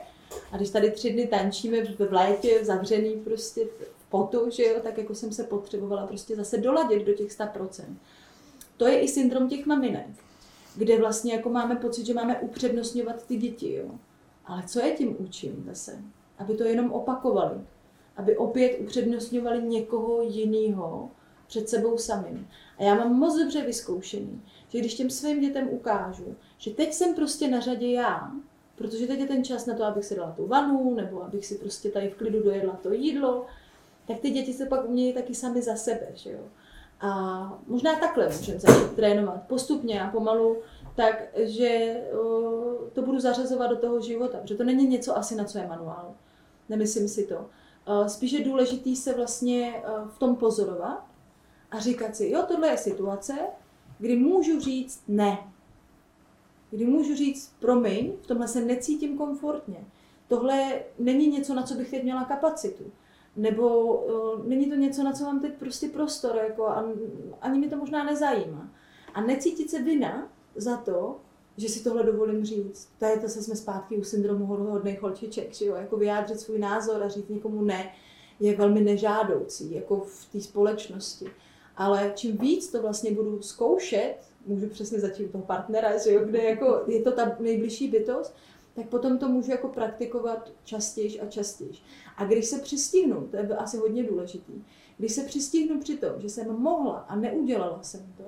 [0.53, 3.65] a když tady tři dny tančíme v létě, zavřený prostě
[3.99, 7.97] v potu, že jo, tak jako jsem se potřebovala prostě zase doladit do těch 100%.
[8.77, 10.07] To je i syndrom těch maminek,
[10.77, 13.91] kde vlastně jako máme pocit, že máme upřednostňovat ty děti, jo.
[14.47, 15.99] Ale co je tím učím zase?
[16.39, 17.61] Aby to jenom opakovali.
[18.17, 21.11] Aby opět upřednostňovali někoho jiného
[21.47, 22.49] před sebou samým.
[22.79, 27.15] A já mám moc dobře vyzkoušený, že když těm svým dětem ukážu, že teď jsem
[27.15, 28.33] prostě na řadě já,
[28.77, 31.55] protože teď je ten čas na to, abych si dala tu vanu, nebo abych si
[31.55, 33.47] prostě tady v klidu dojedla to jídlo,
[34.07, 36.41] tak ty děti se pak umějí taky sami za sebe, že jo.
[37.01, 40.57] A možná takhle můžeme začít trénovat postupně a pomalu,
[40.97, 42.03] takže
[42.93, 46.15] to budu zařazovat do toho života, protože to není něco asi, na co je manuál.
[46.69, 47.47] Nemyslím si to.
[48.07, 51.07] Spíš je důležitý se vlastně v tom pozorovat
[51.71, 53.39] a říkat si, jo, tohle je situace,
[53.99, 55.53] kdy můžu říct ne
[56.73, 59.85] kdy můžu říct, promiň, v tomhle se necítím komfortně.
[60.29, 62.85] Tohle není něco, na co bych teď měla kapacitu.
[63.37, 66.85] Nebo uh, není to něco, na co mám teď prostě prostor, jako, a,
[67.41, 68.71] ani mi to možná nezajímá.
[69.15, 71.17] A necítit se vina za to,
[71.57, 72.89] že si tohle dovolím říct.
[72.99, 75.75] To je to, se jsme zpátky u syndromu hodných holčiček, že jo?
[75.75, 77.93] Jako vyjádřit svůj názor a říct někomu ne,
[78.41, 81.27] je velmi nežádoucí, jako v té společnosti.
[81.77, 86.25] Ale čím víc to vlastně budu zkoušet, můžu přesně začít u toho partnera, že jo,
[86.25, 88.35] kde jako je to ta nejbližší bytost,
[88.75, 91.73] tak potom to můžu jako praktikovat častěji a častěji.
[92.17, 94.53] A když se přistihnu, to je asi hodně důležitý,
[94.99, 98.25] když se přistihnu při tom, že jsem mohla a neudělala jsem to,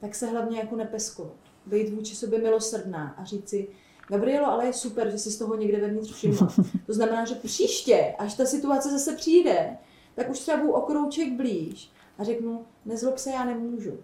[0.00, 1.47] tak se hlavně jako nepeskovat.
[1.68, 3.68] Být vůči sobě milosrdná a říct si,
[4.08, 6.48] Gabrielo, ale je super, že si z toho někde vevnitř všimla.
[6.86, 9.76] To znamená, že příště, až ta situace zase přijde,
[10.14, 13.98] tak už třeba budu o krouček blíž a řeknu, nezlob se, já nemůžu.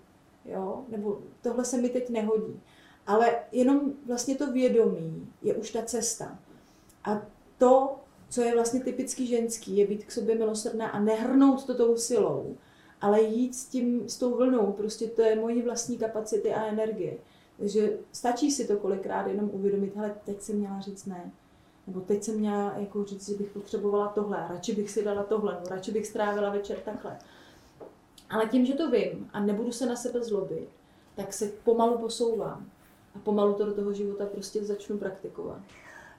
[0.44, 0.84] Jo?
[0.88, 2.60] Nebo tohle se mi teď nehodí.
[3.06, 6.38] Ale jenom vlastně to vědomí je už ta cesta.
[7.04, 7.22] A
[7.58, 7.96] to,
[8.28, 12.56] co je vlastně typicky ženský, je být k sobě milosrdná a nehrnout to tou silou,
[13.00, 17.16] ale jít s, tím, s tou vlnou, prostě to je mojí vlastní kapacity a energie.
[17.58, 21.32] Takže stačí si to kolikrát jenom uvědomit, hele, teď jsem měla říct ne.
[21.86, 25.60] Nebo teď jsem měla jako říct, že bych potřebovala tohle, radši bych si dala tohle,
[25.70, 27.18] radši bych strávila večer takhle.
[28.30, 30.68] Ale tím, že to vím a nebudu se na sebe zlobit,
[31.14, 32.66] tak se pomalu posouvám.
[33.14, 35.58] A pomalu to do toho života prostě začnu praktikovat.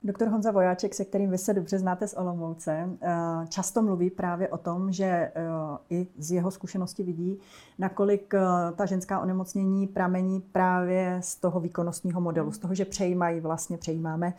[0.06, 3.16] Doktor Honza Vojáček, se kterým vy se dobře znáte z Olomouce, eh,
[3.50, 5.32] často mluví právě o tom, že eh,
[5.90, 7.40] i z jeho zkušenosti vidí,
[7.80, 8.40] nakolik eh,
[8.76, 14.34] ta ženská onemocnění pramení právě z toho výkonnostního modelu, z toho, že přejímají, vlastně přejímáme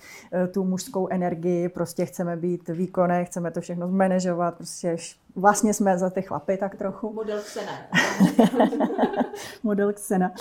[0.52, 4.96] tu mužskou energii, prostě chceme být výkonné, chceme to všechno zmanežovat, prostě
[5.36, 7.12] vlastně jsme za ty chlapy tak trochu.
[7.12, 7.72] Model Xena.
[9.62, 10.32] Model Xena.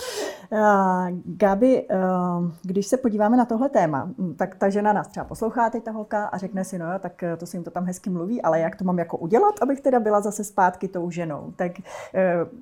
[1.24, 5.70] Gabi, uh, když se podíváme na tohle téma, hm, tak ta žena nás třeba poslouchá
[5.70, 7.84] teď ta holka a řekne si, no jo, tak eh, to se jim to tam
[7.84, 11.52] hezky mluví, ale jak to mám jako udělat, abych teda byla zase zpátky tou ženou.
[11.56, 12.58] Tak uh,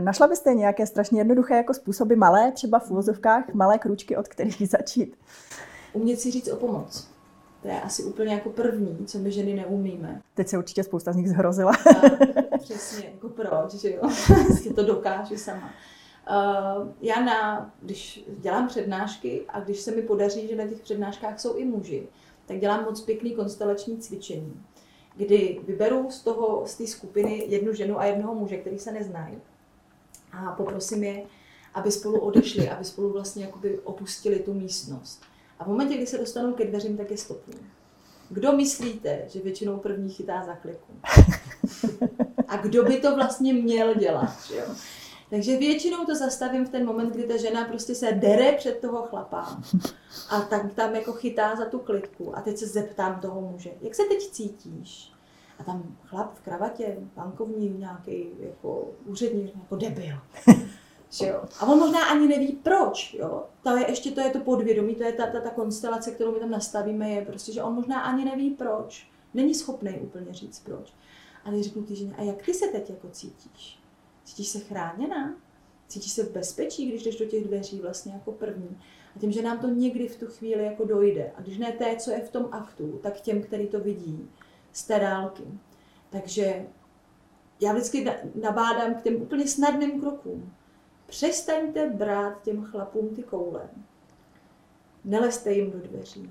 [0.00, 4.68] Našla byste nějaké strašně jednoduché jako způsoby malé, třeba v úvozovkách, malé kručky, od kterých
[4.70, 5.16] začít?
[5.92, 7.17] Umět si říct o pomoc.
[7.62, 10.22] To je asi úplně jako první, co my ženy neumíme.
[10.34, 11.72] Teď se určitě spousta z nich zhrozila.
[12.52, 14.10] A, přesně, jako proč, že jo,
[14.62, 15.70] si to dokážu sama.
[16.30, 21.40] Uh, já na, když dělám přednášky a když se mi podaří, že na těch přednáškách
[21.40, 22.08] jsou i muži,
[22.46, 24.62] tak dělám moc pěkný konstelační cvičení,
[25.16, 29.38] kdy vyberu z toho, z té skupiny jednu ženu a jednoho muže, který se neznají
[30.32, 31.22] a poprosím je,
[31.74, 35.22] aby spolu odešli, aby spolu vlastně jakoby opustili tu místnost.
[35.58, 37.54] A v momentě, kdy se dostanou ke dveřím, tak je stopnu.
[38.30, 40.92] Kdo myslíte, že většinou první chytá za kliku?
[42.48, 44.44] A kdo by to vlastně měl dělat?
[44.46, 44.64] Že jo?
[45.30, 49.02] Takže většinou to zastavím v ten moment, kdy ta žena prostě se dere před toho
[49.02, 49.60] chlapa
[50.30, 53.94] a tak tam jako chytá za tu klitku a teď se zeptám toho muže, jak
[53.94, 55.12] se teď cítíš?
[55.58, 60.16] A tam chlap v kravatě, bankovní nějaký jako úředník, jako debil.
[61.10, 61.42] Že jo?
[61.60, 63.14] A on možná ani neví proč.
[63.18, 63.44] Jo?
[63.62, 66.40] To je ještě to je to podvědomí, to je ta, ta, ta konstelace, kterou my
[66.40, 69.10] tam nastavíme, je prostě, že on možná ani neví proč.
[69.34, 70.92] Není schopný úplně říct proč.
[71.44, 73.78] A když řeknu ty ženě, a jak ty se teď jako cítíš?
[74.24, 75.34] Cítíš se chráněná?
[75.88, 78.80] Cítíš se v bezpečí, když jdeš do těch dveří vlastně jako první?
[79.16, 81.32] A tím, že nám to někdy v tu chvíli jako dojde.
[81.36, 84.28] A když ne té, co je v tom aktu, tak těm, který to vidí
[84.72, 85.42] z té dálky.
[86.10, 86.66] Takže
[87.60, 90.52] já vždycky nabádám k těm úplně snadným krokům.
[91.08, 93.68] Přestaňte brát těm chlapům ty koule.
[95.04, 96.30] Neleste jim do dveří.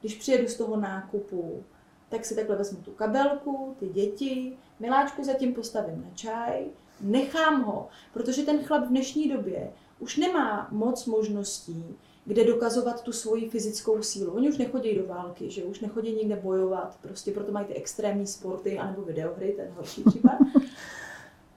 [0.00, 1.64] Když přijedu z toho nákupu,
[2.08, 6.64] tak si takhle vezmu tu kabelku, ty děti, miláčku zatím postavím na čaj,
[7.00, 11.84] nechám ho, protože ten chlap v dnešní době už nemá moc možností,
[12.24, 14.32] kde dokazovat tu svoji fyzickou sílu.
[14.32, 18.26] Oni už nechodí do války, že už nechodí nikde bojovat, prostě proto mají ty extrémní
[18.26, 20.38] sporty anebo videohry, ten horší případ.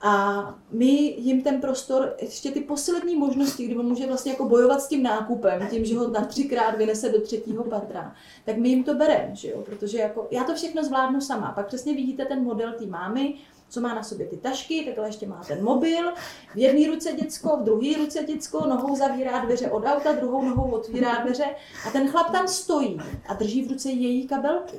[0.02, 4.82] A my jim ten prostor, ještě ty poslední možnosti, kdy on může vlastně jako bojovat
[4.82, 8.84] s tím nákupem, tím, že ho na třikrát vynese do třetího patra, tak my jim
[8.84, 9.62] to bereme, že jo?
[9.62, 11.52] protože jako já to všechno zvládnu sama.
[11.52, 13.34] Pak přesně vidíte ten model té mámy,
[13.70, 16.14] co má na sobě ty tašky, takhle ještě má ten mobil,
[16.56, 20.72] v jedné ruce děcko, v druhé ruce děcko, nohou zavírá dveře od auta, druhou nohou
[20.72, 21.46] otvírá dveře
[21.88, 24.78] a ten chlap tam stojí a drží v ruce její kabelky.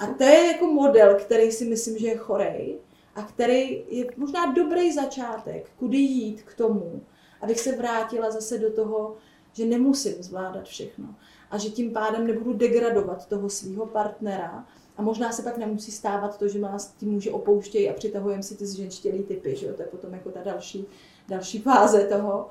[0.00, 2.78] A to je jako model, který si myslím, že je chorej
[3.14, 7.02] a který je možná dobrý začátek, kudy jít k tomu,
[7.40, 9.16] abych se vrátila zase do toho,
[9.52, 11.14] že nemusím zvládat všechno
[11.50, 16.38] a že tím pádem nebudu degradovat toho svého partnera a možná se pak nemusí stávat
[16.38, 19.74] to, že nás tím může opouštějí a přitahujeme si ty zženštělý typy, že jo?
[19.74, 20.86] to je potom jako ta další,
[21.28, 22.50] další fáze toho.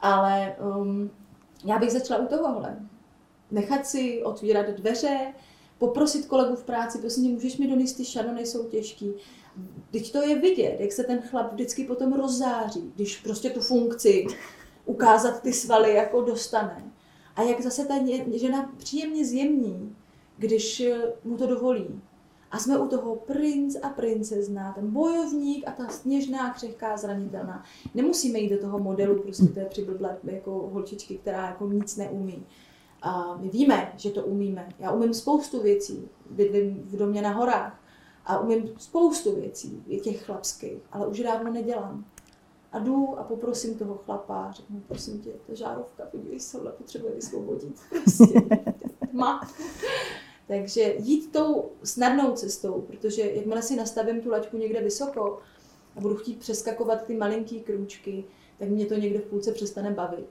[0.00, 1.10] Ale um,
[1.64, 2.76] já bych začala u tohohle.
[3.50, 5.32] Nechat si otvírat dveře,
[5.78, 9.12] poprosit kolegu v práci, prosím, můžeš mi donést ty šanony, jsou těžký.
[9.90, 14.26] Teď to je vidět, jak se ten chlap vždycky potom rozzáří, když prostě tu funkci
[14.84, 16.92] ukázat ty svaly jako dostane.
[17.36, 17.94] A jak zase ta
[18.34, 19.96] žena příjemně zjemní,
[20.38, 20.82] když
[21.24, 22.00] mu to dovolí.
[22.50, 27.64] A jsme u toho princ a princezna, ten bojovník a ta sněžná, křehká, zranitelná.
[27.94, 29.68] Nemusíme jít do toho modelu, prostě to je
[30.24, 32.46] jako holčičky, která jako nic neumí.
[33.02, 34.68] A my víme, že to umíme.
[34.78, 37.80] Já umím spoustu věcí, bydlím v domě na horách
[38.26, 42.04] a umím spoustu věcí, těch chlapských, ale už dávno nedělám.
[42.72, 47.14] A jdu a poprosím toho chlapa, řeknu, prosím tě, ta žárovka, podívej se, ale potřebuje
[47.14, 47.80] vysvobodit.
[47.88, 48.42] Prostě.
[49.12, 49.50] Má.
[50.48, 55.38] Takže jít tou snadnou cestou, protože jakmile si nastavím tu laťku někde vysoko
[55.96, 58.24] a budu chtít přeskakovat ty malinký krůčky,
[58.58, 60.28] tak mě to někde v půlce přestane bavit.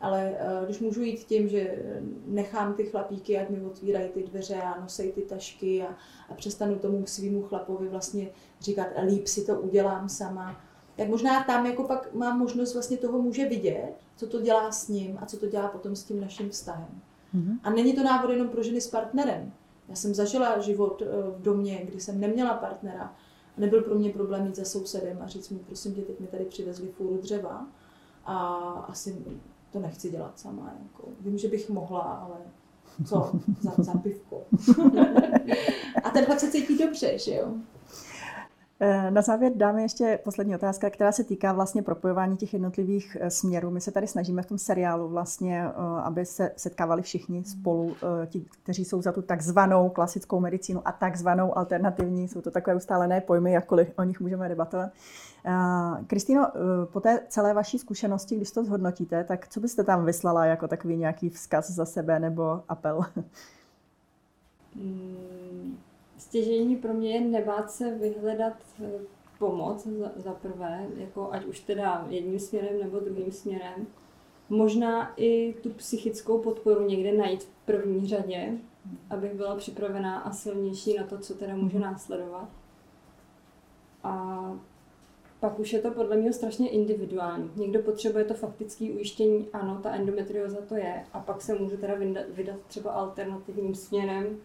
[0.00, 1.78] Ale uh, když můžu jít tím, že
[2.26, 5.96] nechám ty chlapíky, ať mi otvírají ty dveře a nosej ty tašky a,
[6.28, 8.28] a přestanu tomu svýmu chlapovi vlastně
[8.60, 10.60] říkat, líp si to udělám sama,
[10.96, 14.88] tak možná tam jako pak mám možnost vlastně toho může vidět, co to dělá s
[14.88, 17.00] ním a co to dělá potom s tím naším vztahem.
[17.34, 17.58] Mm-hmm.
[17.62, 19.52] A není to návod jenom pro ženy s partnerem.
[19.88, 23.14] Já jsem zažila život eh, v domě, kdy jsem neměla partnera.
[23.56, 26.26] A nebyl pro mě problém jít za sousedem a říct mu, prosím tě, teď mi
[26.26, 27.66] tady přivezli fůru dřeva
[28.24, 28.36] a
[28.88, 29.16] asi
[29.72, 30.72] to nechci dělat sama.
[30.82, 31.08] Jako.
[31.20, 32.36] Vím, že bych mohla, ale
[33.04, 33.32] co?
[33.60, 34.42] Za, za pivko.
[36.04, 37.54] a ten pak se cítí dobře, že jo?
[38.80, 43.30] Eh, na závěr dáme ještě poslední otázka, která se týká vlastně propojování těch jednotlivých eh,
[43.30, 43.70] směrů.
[43.70, 47.96] My se tady snažíme v tom seriálu vlastně, eh, aby se setkávali všichni spolu,
[48.26, 52.28] ti, kteří jsou za tu takzvanou klasickou medicínu a takzvanou alternativní.
[52.28, 54.90] Jsou to takové ustálené pojmy, jakkoliv o nich můžeme debatovat.
[56.06, 56.50] Kristýno,
[56.92, 60.96] po té celé vaší zkušenosti, když to zhodnotíte, tak co byste tam vyslala jako takový
[60.96, 63.00] nějaký vzkaz za sebe nebo apel?
[64.74, 65.78] Hmm
[66.18, 68.52] Stěžení pro mě je nebát se vyhledat
[68.84, 68.90] eh,
[69.38, 73.86] pomoc za, za prvé, jako ať už teda jedním směrem nebo druhým směrem.
[74.48, 78.58] Možná i tu psychickou podporu někde najít v první řadě,
[79.10, 82.48] abych byla připravená a silnější na to, co teda může následovat.
[84.02, 84.52] A
[85.40, 87.50] pak už je to podle mě strašně individuální.
[87.56, 91.94] Někdo potřebuje to faktické ujištění, ano, ta endometrioza to je, a pak se může teda
[92.28, 94.38] vydat třeba alternativním směrem,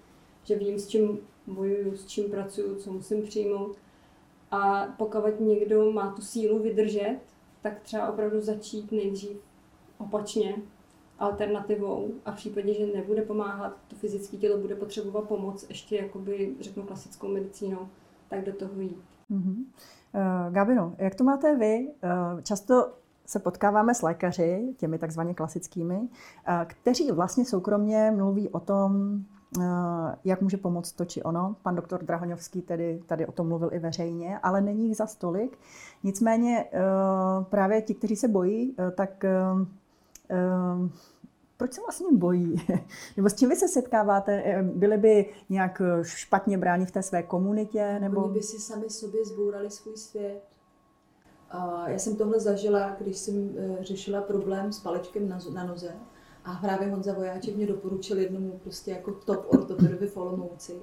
[0.44, 3.78] že vím, s čím bojuju, s čím pracuju, co musím přijmout.
[4.52, 7.20] A pokud někdo má tu sílu vydržet,
[7.62, 9.38] tak třeba opravdu začít nejdřív
[9.98, 10.56] opačně,
[11.20, 16.56] alternativou a v případě, že nebude pomáhat, to fyzické tělo bude potřebovat pomoc, ještě jakoby,
[16.60, 17.88] řeknu, klasickou medicínou,
[18.30, 19.13] tak do toho jít.
[19.30, 21.88] Uh, Gabino, jak to máte vy?
[22.04, 22.94] Uh, často
[23.26, 26.08] se potkáváme s lékaři, těmi takzvaně klasickými, uh,
[26.66, 29.24] kteří vlastně soukromně mluví o tom,
[29.62, 31.56] Eh, jak může pomoct to či ono.
[31.62, 35.60] Pan doktor Drahoňovský tedy tady o tom mluvil i veřejně, ale není jich za stolik.
[36.04, 36.80] Nicméně eh,
[37.44, 39.26] právě ti, kteří se bojí, eh, tak
[41.58, 42.56] proč se vlastně bojí?
[43.18, 44.64] Nebo s čím vy se setkáváte?
[44.76, 47.98] Byli by nějak špatně bráni v té své komunitě?
[48.00, 48.24] Nebo...
[48.24, 50.42] Oni by si sami sobě zbourali svůj svět.
[51.88, 55.96] Já jsem tohle zažila, když jsem řešila problém s palečkem na noze
[56.46, 60.82] a právě Honza Vojáček mě doporučil jednomu prostě jako top ortopedovi v Olomouci.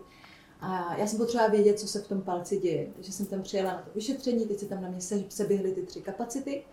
[0.61, 2.91] A já jsem potřebovala vědět, co se v tom palci děje.
[2.95, 5.83] Takže jsem tam přijela na to vyšetření, teď se tam na mě se, seběhly ty
[5.83, 6.65] tři kapacity.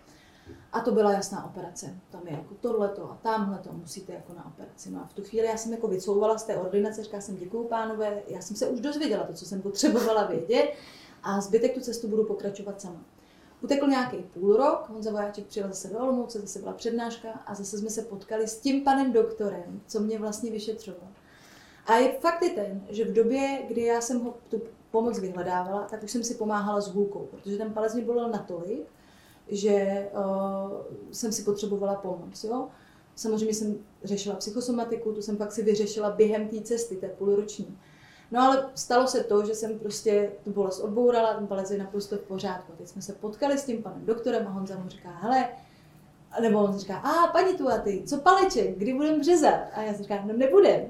[0.72, 1.94] A to byla jasná operace.
[2.10, 4.90] Tam je jako tohleto a tamhle to musíte jako na operaci.
[4.90, 7.64] No a v tu chvíli já jsem jako vycouvala z té ordinace, říkala jsem děkuju
[7.64, 10.74] pánové, já jsem se už dozvěděla to, co jsem potřebovala vědět
[11.22, 13.00] a zbytek tu cestu budu pokračovat sama.
[13.62, 17.78] Utekl nějaký půl rok, Honza Vojáček přijel zase do Olomouce, zase byla přednáška a zase
[17.78, 21.08] jsme se potkali s tím panem doktorem, co mě vlastně vyšetřoval.
[21.86, 25.86] A je fakt je ten, že v době, kdy já jsem ho tu pomoc vyhledávala,
[25.90, 28.86] tak už jsem si pomáhala s hůlkou, protože ten palec mě bolel natolik,
[29.48, 30.72] že uh,
[31.12, 32.44] jsem si potřebovala pomoc.
[32.44, 32.68] Jo?
[33.14, 37.78] Samozřejmě jsem řešila psychosomatiku, tu jsem pak si vyřešila během té cesty, té půlroční.
[38.30, 42.16] No ale stalo se to, že jsem prostě tu bolest odbourala, ten palec je naprosto
[42.16, 42.72] v pořádku.
[42.78, 45.48] Teď jsme se potkali s tím panem doktorem a Honza mu říká, hele,
[46.40, 49.60] nebo on říká, a paní tu a ty, co paleček, kdy budeme březat?
[49.74, 50.82] A já říkám, no nebudem.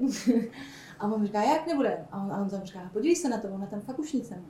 [0.99, 2.07] a on říká, jak nebudem?
[2.11, 4.47] A on, a on říká, podívej se na to, ona tam fakt už nic nemá.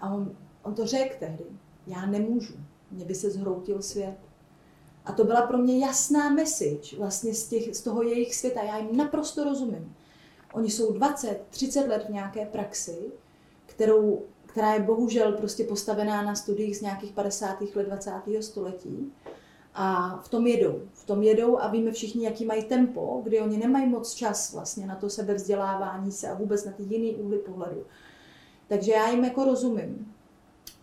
[0.00, 1.44] A on, on to řekl tehdy,
[1.86, 2.54] já nemůžu,
[2.92, 4.18] mě by se zhroutil svět.
[5.04, 8.62] A to byla pro mě jasná message vlastně z, těch, z toho jejich světa.
[8.62, 9.96] Já jim naprosto rozumím.
[10.52, 13.12] Oni jsou 20, 30 let v nějaké praxi,
[13.66, 17.60] kterou, která je bohužel prostě postavená na studiích z nějakých 50.
[17.74, 18.12] let 20.
[18.40, 19.12] století.
[19.74, 20.82] A v tom jedou.
[20.92, 24.86] V tom jedou a víme všichni, jaký mají tempo, kdy oni nemají moc čas vlastně
[24.86, 27.84] na to sebevzdělávání se a vůbec na ty jiný úhly pohledu.
[28.68, 30.14] Takže já jim jako rozumím.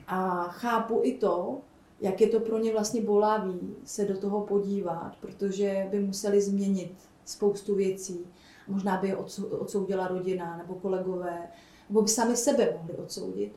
[0.07, 1.62] A chápu i to,
[2.02, 6.93] jak je to pro ně vlastně bolavý se do toho podívat, protože by museli změnit
[7.26, 8.26] spoustu věcí
[8.70, 9.18] možná by je
[9.60, 11.47] odsoudila rodina nebo kolegové,
[11.89, 13.54] nebo by sami sebe mohli odsoudit.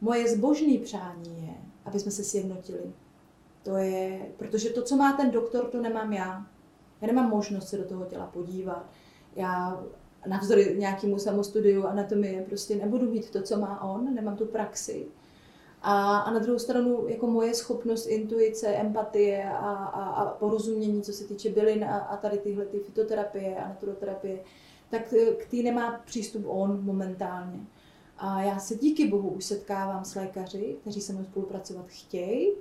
[0.00, 1.54] Moje zbožné přání je,
[1.84, 2.92] aby jsme se sjednotili.
[3.62, 6.46] To je, protože to, co má ten doktor, to nemám já.
[7.00, 8.90] Já nemám možnost se do toho těla podívat.
[9.36, 9.84] Já
[10.26, 15.06] navzdory nějakému samostudiu anatomie prostě nebudu mít to, co má on, nemám tu praxi.
[15.88, 21.12] A, a na druhou stranu jako moje schopnost intuice, empatie a, a, a porozumění, co
[21.12, 24.38] se týče bylin a, a tady tyhle ty fitoterapie a naturoterapie,
[24.90, 27.66] tak k tý nemá přístup on momentálně.
[28.18, 32.52] A já se díky bohu už setkávám s lékaři, kteří se mnou spolupracovat chtějí,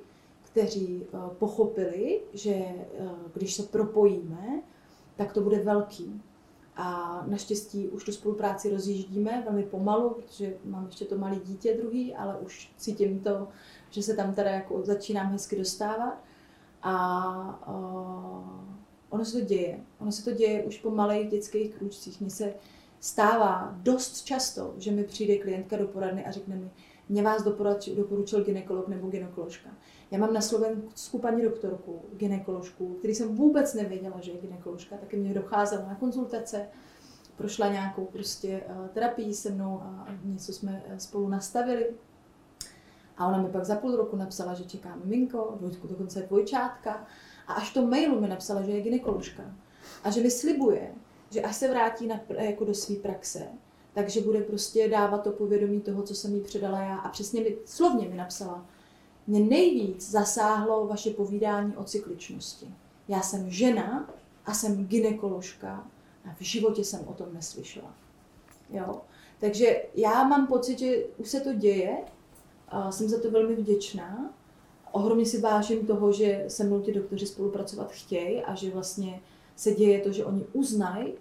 [0.43, 2.55] kteří uh, pochopili, že
[2.99, 4.61] uh, když se propojíme,
[5.15, 6.21] tak to bude velký.
[6.76, 12.15] A naštěstí už tu spolupráci rozjíždíme velmi pomalu, protože mám ještě to malé dítě druhý,
[12.15, 13.47] ale už cítím to,
[13.89, 16.23] že se tam teda jako začínám hezky dostávat.
[16.82, 18.76] A uh,
[19.09, 19.80] ono se to děje.
[19.99, 22.21] Ono se to děje už po malých dětských krůčcích.
[22.21, 22.53] Mně se
[22.99, 26.69] stává dost často, že mi přijde klientka do poradny a řekne mi,
[27.09, 27.43] mě vás
[27.95, 29.69] doporučil ginekolog nebo ginekoložka.
[30.12, 35.18] Já mám na Slovensku paní doktorku, ginekoložku, který jsem vůbec nevěděla, že je ginekoložka, taky
[35.18, 36.68] mě docházela na konzultace,
[37.38, 41.89] prošla nějakou prostě uh, terapii se mnou a něco jsme eh, spolu nastavili.
[43.18, 47.08] A ona mi pak za půl roku napsala, že čeká miminko, dokonce dvojčátka.
[47.47, 49.43] A až to mailu mi napsala, že je ginekoložka.
[50.03, 50.91] A že mi slibuje,
[51.30, 53.47] že až se vrátí na, jako do své praxe,
[53.93, 56.97] takže bude prostě dávat to povědomí toho, co jsem jí předala já.
[56.97, 58.66] A přesně mi, slovně mi napsala,
[59.28, 62.67] mě nejvíc zasáhlo vaše povídání o cykličnosti.
[63.07, 64.09] Já jsem žena
[64.45, 65.88] a jsem ginekoložka
[66.26, 67.93] a v životě jsem o tom neslyšela.
[68.69, 69.01] Jo?
[69.39, 71.97] Takže já mám pocit, že už se to děje,
[72.89, 74.34] jsem za to velmi vděčná.
[74.91, 79.21] Ohromně si vážím toho, že se mnou ti doktoři spolupracovat chtějí a že vlastně
[79.55, 81.13] se děje to, že oni uznají,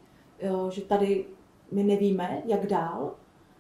[0.71, 1.27] že tady
[1.73, 3.15] my nevíme, jak dál,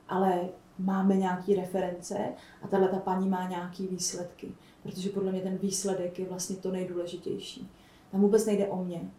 [0.09, 0.49] ale
[0.79, 4.53] máme nějaké reference a tahle ta paní má nějaké výsledky.
[4.83, 7.70] Protože podle mě ten výsledek je vlastně to nejdůležitější.
[8.11, 9.11] Tam vůbec nejde o mě.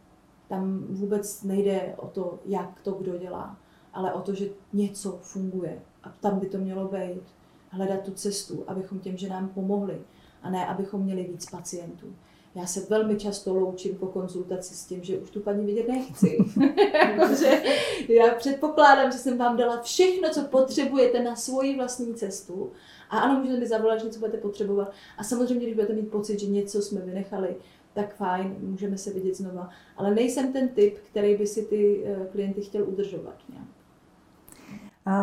[0.48, 3.58] Tam vůbec nejde o to, jak to kdo dělá,
[3.94, 5.82] ale o to, že něco funguje.
[6.04, 7.24] A tam by to mělo být.
[7.70, 10.02] Hledat tu cestu, abychom těm ženám pomohli
[10.42, 12.16] a ne, abychom měli víc pacientů.
[12.56, 16.38] Já se velmi často loučím po konzultaci s tím, že už tu paní vidět nechci.
[17.16, 17.64] Protože
[18.08, 22.72] já předpokládám, že jsem vám dala všechno, co potřebujete na svoji vlastní cestu.
[23.10, 24.92] A ano, můžete mi zavolat, že něco budete potřebovat.
[25.18, 27.56] A samozřejmě, když budete mít pocit, že něco jsme vynechali,
[27.94, 29.70] tak fajn, můžeme se vidět znova.
[29.98, 33.75] Ale nejsem ten typ, který by si ty eh, klienty chtěl udržovat nějak.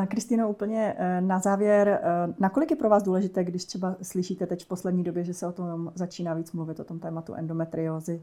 [0.09, 4.64] Kristýno, úplně eh, na závěr, eh, nakolik je pro vás důležité, když třeba slyšíte teď
[4.64, 8.22] v poslední době, že se o tom začíná víc mluvit, o tom tématu endometriózy?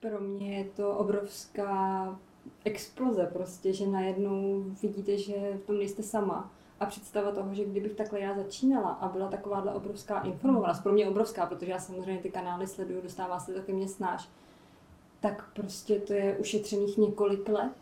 [0.00, 2.18] Pro mě je to obrovská
[2.64, 6.50] exploze prostě, že najednou vidíte, že v tom nejste sama.
[6.80, 11.08] A představa toho, že kdybych takhle já začínala a byla takováhle obrovská informovanost, pro mě
[11.08, 14.28] obrovská, protože já samozřejmě ty kanály sleduju, dostává se to ke mně snáš,
[15.20, 17.72] tak prostě to je ušetřených několik let.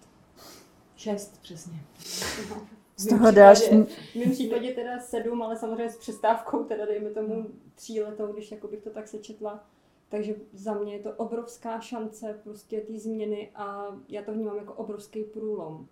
[1.04, 1.78] Šest přesně.
[2.96, 3.68] Z toho dáš...
[3.68, 8.50] V mém případě teda sedm, ale samozřejmě s přestávkou, teda dejme tomu tří letou, když
[8.50, 9.64] jako bych to tak sečetla.
[10.08, 14.72] Takže za mě je to obrovská šance prostě té změny a já to vnímám jako
[14.72, 15.88] obrovský průlom.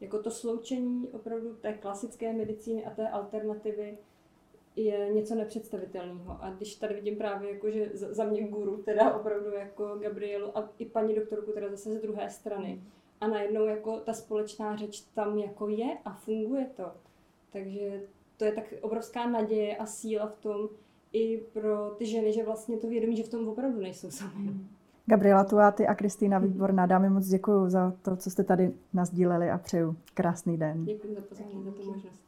[0.00, 3.98] Jako to sloučení opravdu té klasické medicíny a té alternativy
[4.76, 6.38] je něco nepředstavitelného.
[6.40, 10.72] A když tady vidím právě jako, že za mě guru, teda opravdu jako Gabrielu a
[10.78, 12.82] i paní doktorku teda zase z druhé strany,
[13.22, 16.84] a najednou jako ta společná řeč tam jako je a funguje to.
[17.52, 18.00] Takže
[18.36, 20.68] to je tak obrovská naděje a síla v tom
[21.12, 24.50] i pro ty ženy, že vlastně to vědomí, že v tom opravdu nejsou sami.
[25.06, 29.58] Gabriela Tuáty a Kristýna Výborná, dámy moc děkuji za to, co jste tady nazdíleli a
[29.58, 30.84] přeju krásný den.
[30.84, 32.22] Děkuji za pozornost, za tu možnost.